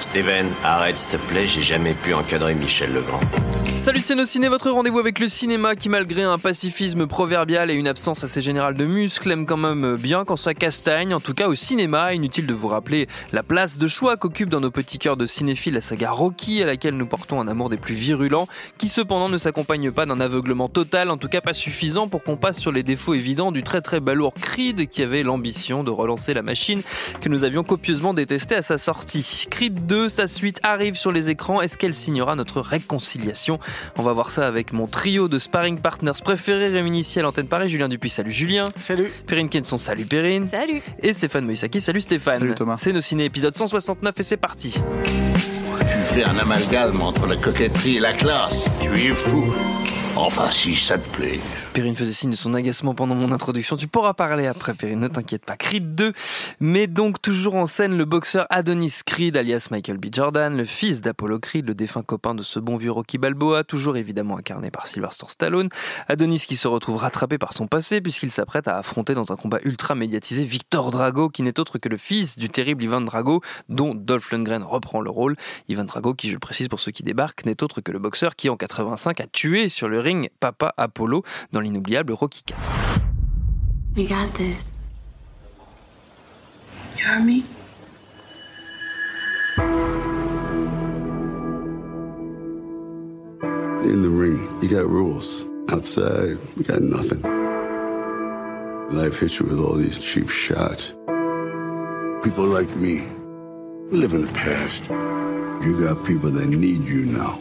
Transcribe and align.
Steven, 0.00 0.46
arrête 0.64 0.98
s'il 0.98 1.10
te 1.10 1.16
plaît, 1.16 1.46
j'ai 1.46 1.62
jamais 1.62 1.94
pu 1.94 2.12
encadrer 2.12 2.54
Michel 2.54 2.92
Legrand. 2.92 3.20
Salut 3.76 4.00
c'est 4.00 4.16
nos 4.16 4.24
ciné, 4.24 4.48
votre 4.48 4.70
rendez-vous 4.70 4.98
avec 4.98 5.20
le 5.20 5.28
cinéma 5.28 5.76
qui 5.76 5.88
malgré 5.88 6.24
un 6.24 6.38
pacifisme 6.38 7.06
proverbial 7.06 7.70
et 7.70 7.74
une 7.74 7.86
absence 7.86 8.24
assez 8.24 8.40
générale 8.40 8.74
de 8.74 8.84
muscles 8.84 9.30
aime 9.30 9.46
quand 9.46 9.56
même 9.56 9.94
bien 9.96 10.24
quand 10.24 10.34
ça 10.36 10.52
castagne, 10.52 11.14
en 11.14 11.20
tout 11.20 11.32
cas 11.32 11.46
au 11.46 11.54
cinéma, 11.54 12.12
inutile 12.12 12.46
de 12.46 12.52
vous 12.52 12.66
rappeler 12.66 13.06
la 13.32 13.44
place 13.44 13.78
de 13.78 13.86
choix 13.86 14.16
qu'occupe 14.16 14.48
dans 14.48 14.60
nos 14.60 14.72
petits 14.72 14.98
cœurs 14.98 15.16
de 15.16 15.26
cinéphiles 15.26 15.74
la 15.74 15.80
saga 15.80 16.10
Rocky 16.10 16.60
à 16.62 16.66
laquelle 16.66 16.96
nous 16.96 17.06
portons 17.06 17.40
un 17.40 17.46
amour 17.46 17.70
des 17.70 17.76
plus 17.76 17.94
virulents, 17.94 18.48
qui 18.78 18.88
cependant 18.88 19.28
ne 19.28 19.38
s'accompagne 19.38 19.92
pas 19.92 20.06
d'un 20.06 20.20
aveuglement 20.20 20.68
total, 20.68 21.08
en 21.08 21.16
tout 21.16 21.28
cas 21.28 21.40
pas 21.40 21.54
suffisant 21.54 22.08
pour 22.08 22.24
qu'on 22.24 22.36
passe 22.36 22.58
sur 22.58 22.72
les 22.72 22.82
défauts 22.82 23.14
évidents 23.14 23.52
du 23.52 23.62
très 23.62 23.80
très 23.80 24.00
balourd 24.00 24.34
Creed 24.34 24.88
qui 24.88 25.02
avait 25.02 25.22
l'ambition 25.22 25.84
de 25.84 25.90
relancer 25.92 26.34
la 26.34 26.42
machine 26.42 26.82
que 27.20 27.28
nous 27.28 27.44
avions 27.44 27.64
copieusement 27.64 28.14
détestée 28.14 28.54
à 28.54 28.62
sa 28.62 28.78
sortie. 28.78 29.46
Creed 29.50 29.86
2, 29.86 30.08
sa 30.08 30.28
suite 30.28 30.60
arrive 30.62 30.94
sur 30.94 31.12
les 31.12 31.30
écrans, 31.30 31.60
est-ce 31.60 31.76
qu'elle 31.76 31.94
signera 31.94 32.36
notre 32.36 32.60
réconciliation? 32.60 33.58
On 33.96 34.02
va 34.02 34.12
voir 34.12 34.30
ça 34.30 34.46
avec 34.46 34.72
mon 34.72 34.86
trio 34.86 35.28
de 35.28 35.38
sparring 35.38 35.80
partners 35.80 36.12
préférés 36.22 36.68
réunis 36.68 37.00
ici 37.00 37.18
à 37.18 37.22
l'antenne 37.22 37.48
Paris. 37.48 37.68
Julien 37.68 37.88
Dupuis, 37.88 38.10
salut 38.10 38.32
Julien. 38.32 38.66
Salut. 38.78 39.10
Perrine 39.26 39.48
Kenson, 39.48 39.78
salut 39.78 40.06
Perrine. 40.06 40.46
Salut. 40.46 40.82
Et 41.02 41.12
Stéphane 41.12 41.44
Moïsaki, 41.44 41.80
salut 41.80 42.00
Stéphane. 42.00 42.40
Salut 42.40 42.54
Thomas. 42.54 42.76
C'est 42.76 42.92
nos 42.92 43.00
ciné 43.00 43.24
épisode 43.24 43.54
169 43.54 44.14
et 44.18 44.22
c'est 44.22 44.36
parti. 44.36 44.74
Tu 45.80 46.14
fais 46.14 46.24
un 46.24 46.36
amalgame 46.38 47.00
entre 47.00 47.26
la 47.26 47.36
coquetterie 47.36 47.96
et 47.96 48.00
la 48.00 48.12
classe. 48.12 48.70
Tu 48.80 48.90
es 48.90 49.14
fou. 49.14 49.52
Enfin, 50.16 50.50
si 50.50 50.74
ça 50.74 50.98
te 50.98 51.08
plaît. 51.10 51.40
Perrine 51.78 51.94
faisait 51.94 52.12
signe 52.12 52.30
de 52.30 52.34
son 52.34 52.54
agacement 52.54 52.92
pendant 52.92 53.14
mon 53.14 53.30
introduction. 53.30 53.76
Tu 53.76 53.86
pourras 53.86 54.12
parler 54.12 54.48
après, 54.48 54.74
Perrine, 54.74 54.98
ne 54.98 55.06
t'inquiète 55.06 55.44
pas. 55.44 55.56
Creed 55.56 55.94
2, 55.94 56.12
mais 56.58 56.88
donc 56.88 57.22
toujours 57.22 57.54
en 57.54 57.66
scène 57.66 57.96
le 57.96 58.04
boxeur 58.04 58.48
Adonis 58.50 59.02
Creed, 59.06 59.36
alias 59.36 59.68
Michael 59.70 59.98
B. 59.98 60.06
Jordan, 60.10 60.56
le 60.56 60.64
fils 60.64 61.02
d'Apollo 61.02 61.38
Creed, 61.38 61.68
le 61.68 61.76
défunt 61.76 62.02
copain 62.02 62.34
de 62.34 62.42
ce 62.42 62.58
bon 62.58 62.74
vieux 62.74 62.90
Rocky 62.90 63.16
Balboa, 63.16 63.62
toujours 63.62 63.96
évidemment 63.96 64.36
incarné 64.36 64.72
par 64.72 64.88
Sylvester 64.88 65.26
Stallone. 65.28 65.68
Adonis 66.08 66.40
qui 66.48 66.56
se 66.56 66.66
retrouve 66.66 66.96
rattrapé 66.96 67.38
par 67.38 67.52
son 67.52 67.68
passé 67.68 68.00
puisqu'il 68.00 68.32
s'apprête 68.32 68.66
à 68.66 68.76
affronter 68.76 69.14
dans 69.14 69.30
un 69.30 69.36
combat 69.36 69.58
ultra 69.62 69.94
médiatisé 69.94 70.42
Victor 70.42 70.90
Drago, 70.90 71.28
qui 71.28 71.42
n'est 71.42 71.60
autre 71.60 71.78
que 71.78 71.88
le 71.88 71.96
fils 71.96 72.40
du 72.40 72.48
terrible 72.48 72.82
Ivan 72.82 73.02
Drago, 73.02 73.40
dont 73.68 73.94
Dolph 73.94 74.32
Lundgren 74.32 74.64
reprend 74.64 75.00
le 75.00 75.10
rôle. 75.10 75.36
Ivan 75.68 75.84
Drago, 75.84 76.14
qui 76.14 76.28
je 76.28 76.38
précise 76.38 76.66
pour 76.66 76.80
ceux 76.80 76.90
qui 76.90 77.04
débarquent, 77.04 77.46
n'est 77.46 77.62
autre 77.62 77.80
que 77.80 77.92
le 77.92 78.00
boxeur 78.00 78.34
qui 78.34 78.50
en 78.50 78.56
85 78.56 79.20
a 79.20 79.28
tué 79.28 79.68
sur 79.68 79.88
le 79.88 80.00
ring 80.00 80.28
Papa 80.40 80.74
Apollo 80.76 81.22
dans 81.52 81.60
l'inoubliable 81.68 82.16
Rocky 82.20 82.42
4. 82.46 83.02
We 83.94 84.06
got 84.06 84.32
this. 84.34 84.92
You 86.96 87.04
heard 87.04 87.24
me? 87.24 87.44
In 93.84 94.02
the 94.02 94.08
ring, 94.08 94.48
you 94.62 94.68
got 94.68 94.88
rules. 94.88 95.44
Outside, 95.70 96.38
we 96.56 96.64
got 96.64 96.80
nothing. 96.80 97.20
Life 98.90 99.20
hits 99.20 99.38
you 99.38 99.46
with 99.46 99.58
all 99.58 99.74
these 99.76 100.00
cheap 100.00 100.30
shots. 100.30 100.94
People 102.22 102.46
like 102.46 102.74
me, 102.76 103.06
we 103.90 103.98
live 103.98 104.14
in 104.14 104.22
the 104.24 104.32
past. 104.32 104.88
You 105.64 105.78
got 105.80 106.04
people 106.06 106.30
that 106.30 106.48
need 106.48 106.84
you 106.84 107.04
now. 107.06 107.38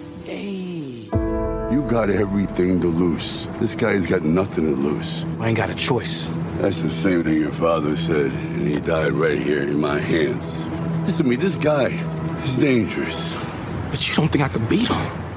You 1.69 1.81
got 1.81 2.09
everything 2.09 2.79
to 2.79 2.87
lose. 2.87 3.45
This 3.59 3.75
guy's 3.75 4.05
got 4.05 4.21
nothing 4.21 4.63
to 4.63 4.71
lose. 4.71 5.25
I 5.37 5.49
ain't 5.49 5.57
got 5.57 5.69
a 5.69 5.75
choice. 5.75 6.29
That's 6.59 6.81
the 6.81 6.89
same 6.89 7.23
thing 7.23 7.41
your 7.41 7.51
father 7.51 7.97
said, 7.97 8.31
and 8.31 8.65
he 8.65 8.79
died 8.79 9.11
right 9.11 9.37
here 9.37 9.63
in 9.63 9.77
my 9.77 9.99
hands. 9.99 10.63
Listen 11.03 11.25
to 11.25 11.29
me, 11.29 11.35
this 11.35 11.57
guy 11.57 11.87
is 12.43 12.57
dangerous. 12.57 13.35
But 13.89 14.07
you 14.07 14.15
don't 14.15 14.31
think 14.31 14.45
I 14.45 14.47
could 14.47 14.69
beat 14.69 14.87
him? 14.87 15.27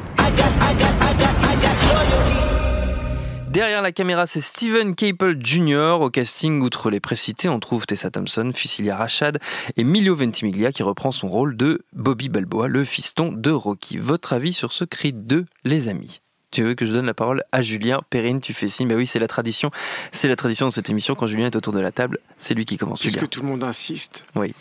Derrière 3.50 3.82
la 3.82 3.90
caméra, 3.90 4.28
c'est 4.28 4.40
Steven 4.40 4.94
Caple 4.94 5.36
Jr. 5.44 5.98
Au 6.00 6.08
casting, 6.08 6.62
outre 6.62 6.88
les 6.88 7.00
précités, 7.00 7.48
on 7.48 7.58
trouve 7.58 7.84
Tessa 7.84 8.08
Thompson, 8.08 8.52
Fusilia 8.54 8.96
Rachad 8.96 9.40
et 9.76 9.82
Milio 9.82 10.14
Ventimiglia 10.14 10.70
qui 10.70 10.84
reprend 10.84 11.10
son 11.10 11.28
rôle 11.28 11.56
de 11.56 11.80
Bobby 11.92 12.28
Balboa, 12.28 12.68
le 12.68 12.84
fiston 12.84 13.32
de 13.32 13.50
Rocky. 13.50 13.98
Votre 13.98 14.34
avis 14.34 14.52
sur 14.52 14.70
ce 14.70 14.84
Creed 14.84 15.26
2, 15.26 15.46
les 15.64 15.88
amis? 15.88 16.20
Tu 16.50 16.62
veux 16.62 16.74
que 16.74 16.84
je 16.86 16.92
donne 16.92 17.06
la 17.06 17.14
parole 17.14 17.42
à 17.52 17.62
Julien 17.62 18.00
Perrine 18.10 18.40
Tu 18.40 18.52
fais 18.54 18.68
signe. 18.68 18.88
Bah 18.88 18.94
oui, 18.96 19.06
c'est 19.06 19.18
la 19.18 19.28
tradition. 19.28 19.70
C'est 20.12 20.28
la 20.28 20.36
tradition 20.36 20.66
de 20.68 20.72
cette 20.72 20.90
émission. 20.90 21.14
Quand 21.14 21.26
Julien 21.26 21.46
est 21.46 21.56
autour 21.56 21.72
de 21.72 21.80
la 21.80 21.92
table, 21.92 22.18
c'est 22.38 22.54
lui 22.54 22.64
qui 22.64 22.76
commence. 22.76 23.00
Puisque 23.00 23.14
Julien. 23.18 23.28
tout 23.30 23.40
le 23.42 23.48
monde 23.48 23.62
insiste. 23.64 24.24
Oui. 24.34 24.54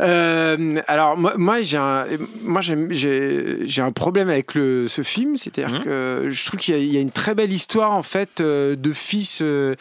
Euh, 0.00 0.76
alors 0.88 1.16
moi, 1.18 1.34
moi 1.36 1.60
j'ai 1.62 1.76
un, 1.76 2.06
moi 2.42 2.62
j'aime- 2.62 2.90
j'ai 2.90 3.66
j'ai 3.66 3.82
un 3.82 3.92
problème 3.92 4.30
avec 4.30 4.54
le, 4.54 4.88
ce 4.88 5.02
film, 5.02 5.36
c'est-à-dire 5.36 5.74
Mhm. 5.76 5.84
que 5.84 6.26
je 6.30 6.46
trouve 6.46 6.58
qu'il 6.58 6.74
y, 6.74 6.78
a- 6.78 6.80
il 6.80 6.92
y 6.94 6.96
a 6.96 7.00
une 7.00 7.10
très 7.10 7.34
belle 7.34 7.52
histoire 7.52 7.92
en 7.92 8.02
fait 8.02 8.40
euh, 8.40 8.76
de 8.76 8.92
fils 8.94 9.40
euh, 9.42 9.74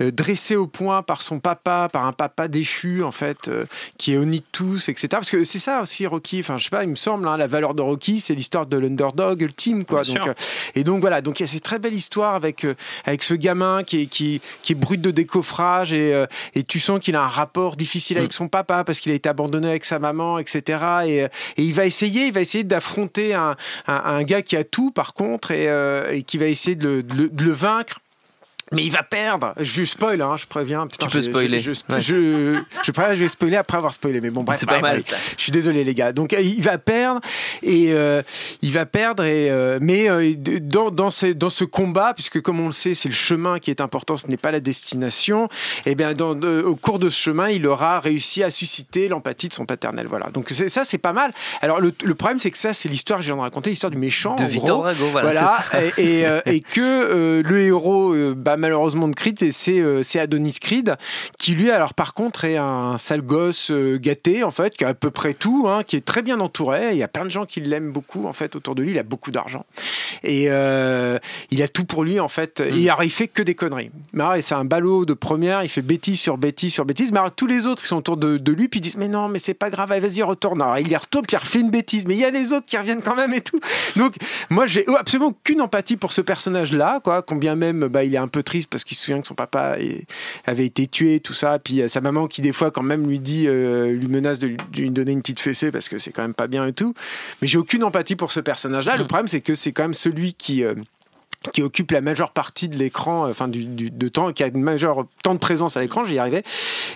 euh, 0.00 0.10
dressé 0.10 0.56
au 0.56 0.66
point 0.66 1.02
par 1.02 1.20
son 1.20 1.40
papa, 1.40 1.90
par 1.92 2.06
un 2.06 2.12
papa 2.12 2.48
déchu 2.48 3.02
en 3.02 3.12
fait, 3.12 3.48
euh, 3.48 3.66
qui 3.98 4.12
est 4.12 4.16
honni 4.16 4.38
de 4.40 4.44
tous, 4.50 4.88
etc. 4.88 5.08
Parce 5.10 5.30
que 5.30 5.44
c'est 5.44 5.58
ça 5.58 5.82
aussi 5.82 6.06
Rocky. 6.06 6.40
Enfin 6.40 6.56
je 6.56 6.64
sais 6.64 6.70
pas, 6.70 6.84
il 6.84 6.88
me 6.90 6.94
semble, 6.96 7.28
hein, 7.28 7.36
la 7.36 7.46
valeur 7.46 7.74
de 7.74 7.82
Rocky, 7.82 8.20
c'est 8.20 8.34
l'histoire 8.34 8.64
de 8.66 8.78
l'underdog 8.78 9.42
ultime 9.42 9.84
quoi. 9.84 10.02
Bien 10.02 10.14
Donc, 10.14 10.24
sûr. 10.24 10.34
Et 10.74 10.84
donc 10.84 11.00
voilà, 11.00 11.20
donc 11.20 11.40
il 11.40 11.42
y 11.42 11.44
a 11.44 11.46
cette 11.48 11.62
très 11.62 11.78
belle 11.78 11.94
histoire 11.94 12.34
avec 12.34 12.64
euh, 12.64 12.74
avec 13.04 13.22
ce 13.22 13.34
gamin 13.34 13.84
qui 13.84 14.02
est 14.02 14.06
qui, 14.06 14.40
qui 14.62 14.72
est 14.72 14.76
brut 14.76 15.00
de 15.00 15.10
décoffrage 15.10 15.92
et 15.92 16.12
euh, 16.14 16.26
et 16.54 16.62
tu 16.64 16.80
sens 16.80 17.00
qu'il 17.00 17.14
a 17.16 17.22
un 17.22 17.26
rapport 17.26 17.76
difficile 17.76 18.18
avec 18.18 18.32
son 18.32 18.48
papa 18.48 18.84
parce 18.84 19.00
qu'il 19.00 19.12
a 19.12 19.14
été 19.14 19.28
abandonné 19.28 19.68
avec 19.68 19.84
sa 19.84 19.98
maman, 19.98 20.38
etc. 20.38 20.60
Et, 21.06 21.22
euh, 21.24 21.28
et 21.56 21.62
il 21.62 21.72
va 21.74 21.84
essayer, 21.86 22.26
il 22.26 22.32
va 22.32 22.40
essayer 22.40 22.64
d'affronter 22.64 23.34
un, 23.34 23.54
un, 23.86 23.94
un 24.04 24.22
gars 24.22 24.42
qui 24.42 24.56
a 24.56 24.64
tout, 24.64 24.90
par 24.90 25.14
contre, 25.14 25.50
et, 25.50 25.68
euh, 25.68 26.10
et 26.12 26.22
qui 26.22 26.38
va 26.38 26.46
essayer 26.46 26.76
de 26.76 26.86
le, 26.88 27.02
de 27.02 27.14
le- 27.14 27.28
de 27.28 27.44
le 27.44 27.52
vaincre. 27.52 28.00
Mais 28.72 28.82
il 28.82 28.90
va 28.90 29.04
perdre. 29.04 29.54
Je 29.60 29.84
spoil, 29.84 30.20
hein, 30.20 30.36
je 30.36 30.46
préviens. 30.46 30.86
Putain, 30.88 31.06
Tu 31.06 31.12
peux 31.12 31.20
je- 31.22 31.30
spoiler. 31.30 31.60
Je, 31.60 31.72
je, 31.72 31.80
Ouais. 31.94 32.00
je, 32.00 32.58
je 32.82 32.90
préviens, 32.90 33.14
je 33.14 33.20
vais 33.20 33.28
spoiler 33.28 33.56
après 33.56 33.76
avoir 33.76 33.94
spoilé. 33.94 34.20
Mais 34.20 34.30
bon, 34.30 34.42
bref. 34.42 34.58
C'est 34.58 34.66
pas 34.66 34.80
bref, 34.80 34.92
mal, 34.94 35.02
ça. 35.02 35.16
Je 35.36 35.42
suis 35.42 35.52
désolé, 35.52 35.84
les 35.84 35.94
gars. 35.94 36.12
Donc, 36.12 36.32
il 36.38 36.62
va 36.62 36.76
perdre. 36.78 37.20
Et 37.62 37.92
euh, 37.92 38.22
il 38.62 38.72
va 38.72 38.84
perdre. 38.84 39.22
Et, 39.24 39.50
euh, 39.50 39.78
mais 39.80 40.10
euh, 40.10 40.32
dans, 40.60 40.90
dans, 40.90 41.10
ces- 41.10 41.34
dans 41.34 41.50
ce 41.50 41.62
combat, 41.64 42.12
puisque 42.14 42.40
comme 42.40 42.58
on 42.58 42.66
le 42.66 42.72
sait, 42.72 42.94
c'est 42.94 43.08
le 43.08 43.14
chemin 43.14 43.60
qui 43.60 43.70
est 43.70 43.80
important, 43.80 44.16
ce 44.16 44.26
n'est 44.26 44.36
pas 44.36 44.50
la 44.50 44.58
destination. 44.60 45.48
Et 45.84 45.94
bien, 45.94 46.12
dans, 46.14 46.34
de- 46.34 46.62
au 46.62 46.74
cours 46.74 46.98
de 46.98 47.08
ce 47.08 47.20
chemin, 47.20 47.48
il 47.50 47.66
aura 47.68 48.00
réussi 48.00 48.42
à 48.42 48.50
susciter 48.50 49.06
l'empathie 49.08 49.46
de 49.48 49.52
son 49.52 49.64
paternel. 49.66 50.06
Voilà. 50.08 50.26
Donc, 50.34 50.50
ça, 50.50 50.84
c'est 50.84 50.98
pas 50.98 51.12
mal. 51.12 51.30
Alors, 51.62 51.80
le, 51.80 51.92
le 52.02 52.14
problème, 52.16 52.38
c'est 52.40 52.50
que 52.50 52.58
ça, 52.58 52.72
c'est 52.72 52.88
l'histoire 52.88 53.20
que 53.20 53.24
je 53.24 53.28
viens 53.28 53.36
de 53.36 53.42
raconter, 53.42 53.70
l'histoire 53.70 53.90
du 53.92 53.98
méchant. 53.98 54.34
De 54.34 54.42
en 54.42 54.46
Victor 54.46 54.78
gros. 54.82 54.92
Drago, 54.92 55.06
voilà. 55.12 55.58
Et, 55.98 56.18
et, 56.20 56.26
euh, 56.26 56.40
et 56.46 56.60
que 56.60 56.80
euh, 56.80 57.42
le 57.44 57.60
héros, 57.60 58.12
euh, 58.12 58.34
malheureusement 58.56 59.08
de 59.08 59.14
Creed, 59.14 59.38
c'est- 59.38 59.52
c'est 59.52 59.80
euh, 59.80 60.02
c'est 60.02 60.20
Adonis 60.20 60.58
Creed, 60.60 60.96
qui 61.38 61.52
lui, 61.52 61.70
alors 61.70 61.94
par 61.94 62.14
contre, 62.14 62.44
est 62.44 62.56
un 62.56 62.98
sale 62.98 63.22
gosse 63.22 63.70
euh, 63.70 63.98
gâté, 63.98 64.42
en 64.44 64.50
fait, 64.50 64.76
qui 64.76 64.84
a 64.84 64.88
à 64.88 64.94
peu 64.94 65.10
près 65.10 65.34
tout, 65.34 65.66
hein, 65.68 65.82
qui 65.84 65.96
est 65.96 66.04
très 66.04 66.22
bien 66.22 66.40
entouré. 66.40 66.92
Il 66.92 66.98
y 66.98 67.02
a 67.02 67.08
plein 67.08 67.24
de 67.24 67.30
gens 67.30 67.46
qui 67.46 67.60
l'aiment 67.60 67.92
beaucoup, 67.92 68.26
en 68.26 68.32
fait, 68.32 68.56
autour 68.56 68.74
de 68.74 68.82
lui. 68.82 68.90
Il 68.92 68.98
a 68.98 69.02
beaucoup 69.02 69.30
d'argent. 69.30 69.64
Et 70.22 70.46
euh, 70.48 71.18
il 71.50 71.62
a 71.62 71.68
tout 71.68 71.84
pour 71.84 72.04
lui, 72.04 72.20
en 72.20 72.28
fait. 72.28 72.60
Mm. 72.60 72.76
Et 72.76 72.88
alors, 72.88 73.04
il 73.04 73.10
fait 73.10 73.28
que 73.28 73.42
des 73.42 73.54
conneries. 73.54 73.90
Mais 74.12 74.24
et 74.38 74.40
c'est 74.42 74.54
un 74.54 74.64
ballot 74.64 75.04
de 75.04 75.14
première, 75.14 75.62
il 75.62 75.68
fait 75.68 75.82
bêtise 75.82 76.18
sur 76.20 76.38
bêtise 76.38 76.72
sur 76.72 76.84
bêtise. 76.84 77.12
Mais 77.12 77.18
alors, 77.18 77.34
tous 77.34 77.46
les 77.46 77.66
autres 77.66 77.82
qui 77.82 77.88
sont 77.88 77.96
autour 77.96 78.16
de, 78.16 78.38
de 78.38 78.52
lui, 78.52 78.68
puis 78.68 78.80
ils 78.80 78.82
disent 78.82 78.96
Mais 78.96 79.08
non, 79.08 79.28
mais 79.28 79.38
c'est 79.38 79.54
pas 79.54 79.70
grave, 79.70 79.92
allez, 79.92 80.00
vas-y, 80.06 80.22
retourne. 80.22 80.60
Alors, 80.62 80.78
il 80.78 80.88
y 80.90 80.96
retourne, 80.96 81.26
puis 81.26 81.36
il 81.36 81.40
refait 81.40 81.60
une 81.60 81.70
bêtise. 81.70 82.06
Mais 82.06 82.14
il 82.14 82.20
y 82.20 82.24
a 82.24 82.30
les 82.30 82.52
autres 82.52 82.66
qui 82.66 82.76
reviennent 82.76 83.02
quand 83.02 83.16
même 83.16 83.34
et 83.34 83.40
tout. 83.40 83.60
Donc, 83.96 84.14
moi, 84.50 84.66
j'ai 84.66 84.84
absolument 84.98 85.28
aucune 85.28 85.60
empathie 85.60 85.96
pour 85.96 86.12
ce 86.12 86.20
personnage-là, 86.20 87.00
quoi. 87.02 87.22
Combien 87.22 87.54
même, 87.56 87.86
bah, 87.88 88.04
il 88.04 88.14
est 88.14 88.18
un 88.18 88.28
peu 88.28 88.42
triste 88.46 88.70
parce 88.70 88.84
qu'il 88.84 88.96
se 88.96 89.04
souvient 89.04 89.20
que 89.20 89.26
son 89.26 89.34
papa 89.34 89.76
avait 90.46 90.64
été 90.64 90.86
tué, 90.86 91.20
tout 91.20 91.34
ça. 91.34 91.58
Puis 91.58 91.82
euh, 91.82 91.88
sa 91.88 92.00
maman 92.00 92.26
qui, 92.26 92.40
des 92.40 92.52
fois, 92.52 92.70
quand 92.70 92.82
même, 92.82 93.06
lui 93.06 93.20
dit, 93.20 93.46
euh, 93.46 93.92
lui 93.92 94.08
menace 94.08 94.38
de 94.38 94.56
lui, 94.74 94.90
donner 94.90 95.12
une 95.12 95.20
petite 95.20 95.40
fessée 95.40 95.70
parce 95.70 95.90
que 95.90 95.98
c'est 95.98 96.12
quand 96.12 96.22
même 96.22 96.34
pas 96.34 96.46
bien 96.46 96.66
et 96.66 96.72
tout. 96.72 96.94
Mais 97.42 97.48
j'ai 97.48 97.58
aucune 97.58 97.84
empathie 97.84 98.16
pour 98.16 98.32
ce 98.32 98.40
personnage-là. 98.40 98.96
Le 98.96 99.06
problème, 99.06 99.28
c'est 99.28 99.42
que 99.42 99.54
c'est 99.54 99.72
quand 99.72 99.84
même 99.84 99.94
celui 99.94 100.32
qui. 100.32 100.64
euh, 100.64 100.74
qui 101.52 101.62
occupe 101.62 101.90
la 101.90 102.00
majeure 102.00 102.30
partie 102.30 102.68
de 102.68 102.76
l'écran, 102.76 103.26
euh, 103.26 103.30
enfin 103.30 103.48
du, 103.48 103.64
de 103.64 104.08
temps, 104.08 104.32
qui 104.32 104.42
a 104.42 104.48
une 104.48 104.62
majeure 104.62 105.06
temps 105.22 105.34
de 105.34 105.38
présence 105.38 105.76
à 105.76 105.80
l'écran, 105.80 106.04
j'y 106.04 106.18
arrivais. 106.18 106.42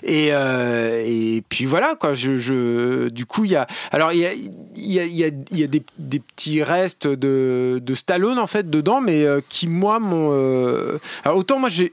Et, 0.02 0.29
euh, 0.32 1.41
puis 1.49 1.67
voilà, 1.67 1.94
quoi. 1.94 2.12
Du 2.12 3.26
coup, 3.26 3.44
il 3.44 3.52
y 3.52 3.56
a, 3.56 3.67
alors 3.93 4.12
il 4.12 4.20
y 4.20 4.26
a, 4.26 4.32
y 4.35 4.99
a, 4.99 5.05
y 5.05 5.31
y 5.50 5.64
a 5.64 5.67
des, 5.67 5.82
des 5.99 6.20
petits 6.20 6.62
restes 6.62 7.06
de, 7.06 7.81
de 7.82 7.94
Stallone 7.94 8.38
en 8.38 8.47
fait 8.47 8.69
dedans, 8.70 9.00
mais 9.00 9.25
euh, 9.25 9.41
qui 9.49 9.69
moi 9.69 9.99
m'ont. 9.99 10.31
euh, 10.32 10.99
alors 11.25 11.38
autant 11.38 11.58
moi 11.58 11.69
j'ai. 11.69 11.91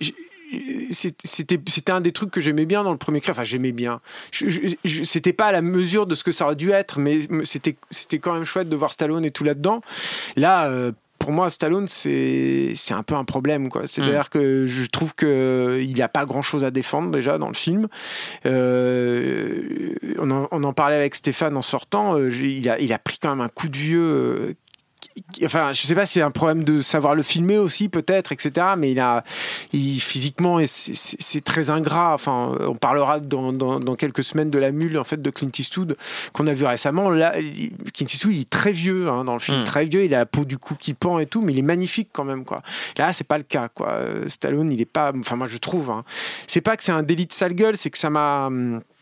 c'était 0.92 1.92
un 1.92 2.02
des 2.02 2.12
trucs 2.12 2.32
que 2.32 2.40
j'aimais 2.40 2.66
bien 2.66 2.84
dans 2.84 2.92
le 2.92 2.98
premier 2.98 3.20
Creed 3.20 3.32
enfin 3.32 3.44
j'aimais 3.44 3.74
bien 3.74 4.00
c'était 4.32 5.34
pas 5.34 5.48
à 5.48 5.52
la 5.52 5.62
mesure 5.62 6.08
de 6.08 6.16
ce 6.16 6.24
que 6.24 6.32
ça 6.32 6.46
aurait 6.46 6.56
dû 6.56 6.72
être 6.72 7.00
mais 7.00 7.20
c'était 7.44 8.20
quand 8.20 8.34
même 8.34 8.46
chouette 8.46 8.70
de 8.70 8.76
voir 8.78 8.94
Stallone 8.94 9.26
et 9.26 9.32
tout 9.32 9.44
là 9.44 9.54
dedans 9.54 9.82
là 10.38 10.72
pour 11.28 11.34
moi, 11.34 11.50
Stallone, 11.50 11.90
c'est 11.90 12.72
c'est 12.76 12.94
un 12.94 13.04
peu 13.04 13.14
un 13.14 13.26
problème, 13.26 13.68
quoi. 13.68 13.82
C'est-à-dire 13.86 14.30
que 14.30 14.66
je 14.66 14.86
trouve 14.86 15.14
que 15.14 15.78
il 15.82 15.92
n'y 15.92 16.02
a 16.02 16.08
pas 16.08 16.24
grand-chose 16.26 16.64
à 16.64 16.72
défendre 16.72 17.12
déjà 17.12 17.38
dans 17.38 17.50
le 17.50 17.54
film. 17.54 17.90
Euh, 18.46 19.94
on, 20.20 20.32
en, 20.32 20.48
on 20.52 20.64
en 20.64 20.72
parlait 20.72 20.96
avec 20.96 21.16
Stéphane 21.16 21.58
en 21.58 21.62
sortant. 21.62 22.16
euh, 22.18 22.30
il 22.30 22.70
a 22.70 22.80
il 22.80 22.94
a 22.94 22.98
pris 22.98 23.18
quand 23.22 23.30
même 23.32 23.42
un 23.42 23.50
coup 23.50 23.68
de 23.68 23.76
vieux. 23.76 24.56
Enfin, 25.44 25.72
je 25.74 25.82
sais 25.82 25.96
pas 25.96 26.06
si 26.06 26.14
c'est 26.14 26.22
un 26.22 26.32
problème 26.32 26.64
de 26.64 26.82
savoir 26.82 27.16
le 27.16 27.24
filmer 27.24 27.58
aussi, 27.58 27.90
peut-être, 27.90 28.32
etc. 28.32 28.68
Mais 28.78 28.92
il 28.92 29.00
a, 29.00 29.24
il, 29.74 30.00
physiquement, 30.00 30.60
c'est- 30.66 31.42
très 31.44 31.70
ingrat. 31.70 32.14
Enfin, 32.14 32.56
on 32.62 32.76
parlera 32.76 33.20
dans, 33.20 33.54
dans, 33.54 33.80
dans 33.80 33.96
quelques 33.96 34.24
semaines 34.24 34.50
de 34.50 34.60
la 34.60 34.72
mule, 34.72 34.98
en 34.98 35.04
fait, 35.04 35.22
de 35.22 35.30
Clint 35.30 35.50
Eastwood 35.58 35.96
qu'on 36.34 36.48
a 36.48 36.54
vu 36.54 36.66
récemment. 36.66 37.10
Là, 37.10 37.34
Clint 37.94 38.08
Eastwood, 38.08 38.34
il 38.34 38.42
est 38.42 38.50
très 38.50 38.72
vieux 38.72 39.10
hein, 39.10 39.24
dans 39.24 39.34
le 39.34 39.40
film, 39.40 39.62
Mm. 39.62 39.64
très 39.64 39.86
vieux. 39.86 40.04
Il 40.04 40.14
a 40.14 40.20
la 40.20 40.26
peau 40.26 40.46
du 40.46 40.58
cou 40.58 40.76
qui 40.76 40.94
pend 40.94 41.20
et 41.20 41.26
tout, 41.26 41.42
mais 41.42 41.54
il 41.54 41.60
est 41.60 41.64
magnifique 41.64 42.10
quand 42.12 42.24
même, 42.26 42.44
quoi. 42.46 42.62
Là, 42.98 43.14
c'est 43.14 43.28
pas 43.28 43.38
le 43.38 43.44
cas, 43.44 43.70
quoi. 43.74 43.92
Euh, 43.92 44.28
Stallone, 44.28 44.72
il 44.72 44.82
est 44.82 44.86
pas. 44.86 45.12
Enfin, 45.20 45.36
moi, 45.36 45.48
je 45.48 45.58
trouve. 45.58 45.90
Hein. 45.92 46.04
C'est 46.48 46.62
pas 46.62 46.76
que 46.78 46.84
c'est 46.84 46.92
un 46.92 47.04
délit 47.04 47.26
de 47.28 47.34
sale 47.34 47.54
gueule, 47.54 47.78
c'est 47.78 47.90
que 47.90 47.98
ça 47.98 48.10
m'a. 48.10 48.50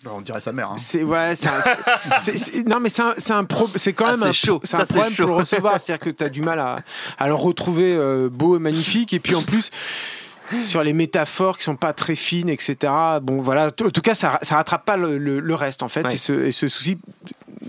Hum, 0.06 0.12
On 0.18 0.22
dirait 0.22 0.40
sa 0.42 0.52
mère. 0.52 0.72
hein. 0.72 0.76
c'est 0.78 1.04
ouais, 1.04 1.36
c'est 1.36 1.48
un- 1.48 2.18
c'est- 2.20 2.38
c'est- 2.38 2.68
non 2.68 2.80
mais 2.80 2.90
c'est 2.90 3.02
un, 3.02 3.14
c'est 3.18 3.34
un 3.34 3.44
pro- 3.44 3.70
c'est 3.76 3.94
quand 3.94 4.06
Ah, 4.06 4.12
même 4.12 4.18
c'est 4.20 4.28
un, 4.28 4.32
chaud. 4.32 4.60
c'est 4.64 4.76
Ça, 4.78 4.82
un 4.84 4.86
c'est 4.86 4.94
problème 4.94 5.14
chaud. 5.14 5.26
pour 5.28 5.36
le 5.36 5.42
recevoir, 5.42 5.80
c'est-à-dire 5.80 6.06
que 6.06 6.10
tu 6.12 6.24
as 6.24 6.30
du 6.30 6.42
mal 6.42 6.60
à, 6.60 6.80
à 7.18 7.28
le 7.28 7.34
retrouver 7.34 7.96
euh, 7.96 8.30
beau 8.32 8.56
et 8.56 8.60
magnifique 8.60 9.14
et 9.14 9.20
puis 9.20 9.36
en 9.36 9.42
plus 9.42 9.72
sur 10.60 10.84
les 10.84 10.94
métaphores 10.94 11.58
qui 11.58 11.64
sont 11.64 11.76
pas 11.76 11.94
très 11.94 12.16
fines, 12.16 12.50
etc. 12.50 12.92
Bon 13.22 13.38
voilà, 13.42 13.68
en 13.68 13.90
tout 13.90 14.02
cas 14.02 14.14
ça, 14.14 14.40
ça 14.42 14.56
rattrape 14.58 14.86
pas 14.86 14.98
le, 14.98 15.18
le- 15.18 15.40
le 15.40 15.56
reste 15.56 15.84
en 15.84 15.90
fait 15.90 16.04
Ouais. 16.06 16.14
et, 16.14 16.18
ce, 16.18 16.34
et 16.34 16.52
ce 16.52 16.68
souci 16.68 16.98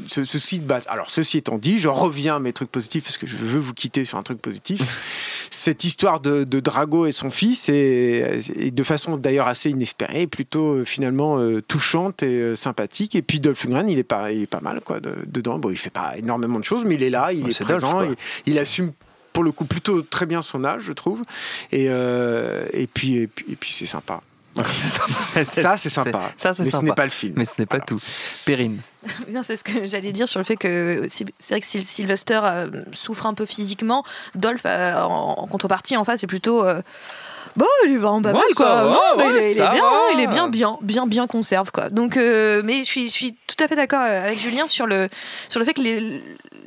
ce 0.08 0.24
souci 0.24 0.58
de 0.58 0.64
base. 0.66 0.84
Alors, 0.88 1.10
ceci 1.10 1.38
étant 1.38 1.56
dit, 1.56 1.78
je 1.78 1.88
reviens 1.88 2.36
à 2.36 2.38
mes 2.38 2.52
trucs 2.52 2.70
positifs 2.70 3.04
parce 3.04 3.16
que 3.16 3.26
je 3.26 3.34
veux 3.36 3.58
vous 3.58 3.72
quitter 3.72 4.04
sur 4.04 4.18
un 4.18 4.22
truc 4.22 4.40
positif. 4.42 4.80
Cette 5.50 5.84
histoire 5.84 6.20
de, 6.20 6.44
de 6.44 6.60
Drago 6.60 7.06
et 7.06 7.12
son 7.12 7.30
fils 7.30 7.70
est, 7.70 8.40
est 8.56 8.70
de 8.72 8.82
façon 8.84 9.16
d'ailleurs 9.16 9.48
assez 9.48 9.70
inespérée, 9.70 10.26
plutôt 10.26 10.74
euh, 10.74 10.84
finalement 10.84 11.38
euh, 11.38 11.62
touchante 11.62 12.22
et 12.22 12.26
euh, 12.40 12.56
sympathique. 12.56 13.14
Et 13.14 13.22
puis 13.22 13.40
Dolph 13.40 13.64
Lundgren, 13.64 13.88
il 13.88 13.98
est 13.98 14.04
pas, 14.04 14.32
il 14.32 14.42
est 14.42 14.46
pas 14.46 14.60
mal 14.60 14.82
quoi 14.82 15.00
de- 15.00 15.16
dedans. 15.26 15.58
Bon, 15.58 15.70
il 15.70 15.78
fait 15.78 15.88
pas 15.90 16.12
énormément 16.18 16.58
de 16.58 16.64
choses, 16.64 16.84
mais 16.84 16.96
il 16.96 17.02
est 17.02 17.10
là, 17.10 17.32
il 17.32 17.48
est, 17.48 17.52
c'est 17.52 17.64
présent, 17.64 17.92
Dolph, 17.94 18.08
quoi. 18.14 18.16
il, 18.46 18.52
il 18.52 18.58
assume 18.58 18.92
pour 19.36 19.44
le 19.44 19.52
coup 19.52 19.66
plutôt 19.66 20.00
très 20.00 20.24
bien 20.24 20.40
son 20.40 20.64
âge, 20.64 20.80
je 20.84 20.94
trouve. 20.94 21.20
Et, 21.70 21.88
euh, 21.90 22.64
et 22.72 22.86
puis, 22.86 23.16
et 23.18 23.26
puis, 23.26 23.44
et 23.50 23.56
puis 23.56 23.70
c'est 23.70 23.84
sympa. 23.84 24.22
Ça, 25.52 25.76
c'est 25.76 25.90
sympa. 25.90 26.32
Ça, 26.38 26.54
c'est 26.54 26.64
mais 26.64 26.70
ce 26.70 26.78
n'est 26.78 26.94
pas 26.94 27.04
le 27.04 27.10
film. 27.10 27.34
Mais 27.36 27.44
ce 27.44 27.52
n'est 27.58 27.66
pas 27.66 27.80
tout. 27.80 28.00
Perrine. 28.46 28.78
Non, 29.30 29.42
c'est 29.42 29.56
ce 29.56 29.62
que 29.62 29.86
j'allais 29.86 30.10
dire 30.12 30.26
sur 30.28 30.40
le 30.40 30.44
fait 30.44 30.56
que 30.56 31.04
si- 31.08 31.26
c'est 31.38 31.54
vrai 31.54 31.60
que 31.60 31.66
Syl- 31.66 31.84
Sylvester 31.84 32.40
euh, 32.42 32.68
souffre 32.92 33.26
un 33.26 33.34
peu 33.34 33.44
physiquement, 33.46 34.02
Dolph 34.34 34.62
euh, 34.64 34.94
en, 35.00 35.34
en 35.38 35.46
contrepartie 35.46 35.96
en 35.96 36.02
face 36.04 36.20
c'est 36.20 36.26
plutôt 36.26 36.64
euh, 36.64 36.80
bon 37.56 37.66
il 37.86 37.92
est 37.92 37.96
vraiment 37.96 38.22
pas 38.22 38.32
Ouais, 38.32 38.40
quoi. 38.56 38.66
va, 39.16 39.24
il, 39.30 39.36
est, 39.36 39.38
il 39.38 39.44
est 39.50 39.54
ça 39.54 39.70
bien, 39.72 39.82
va. 39.82 39.90
il 40.14 40.20
est 40.20 40.26
bien 40.26 40.48
bien 40.48 40.78
bien 40.82 41.06
bien 41.06 41.26
conserve 41.26 41.70
quoi. 41.70 41.90
Donc 41.90 42.16
euh, 42.16 42.62
mais 42.64 42.78
je 42.78 42.84
suis 42.84 43.06
je 43.08 43.12
suis 43.12 43.36
tout 43.46 43.62
à 43.62 43.68
fait 43.68 43.76
d'accord 43.76 44.00
euh, 44.02 44.26
avec 44.26 44.38
Julien 44.40 44.66
sur 44.66 44.86
le 44.86 45.08
sur 45.48 45.60
le 45.60 45.66
fait 45.66 45.74
que 45.74 45.80
les- 45.82 46.22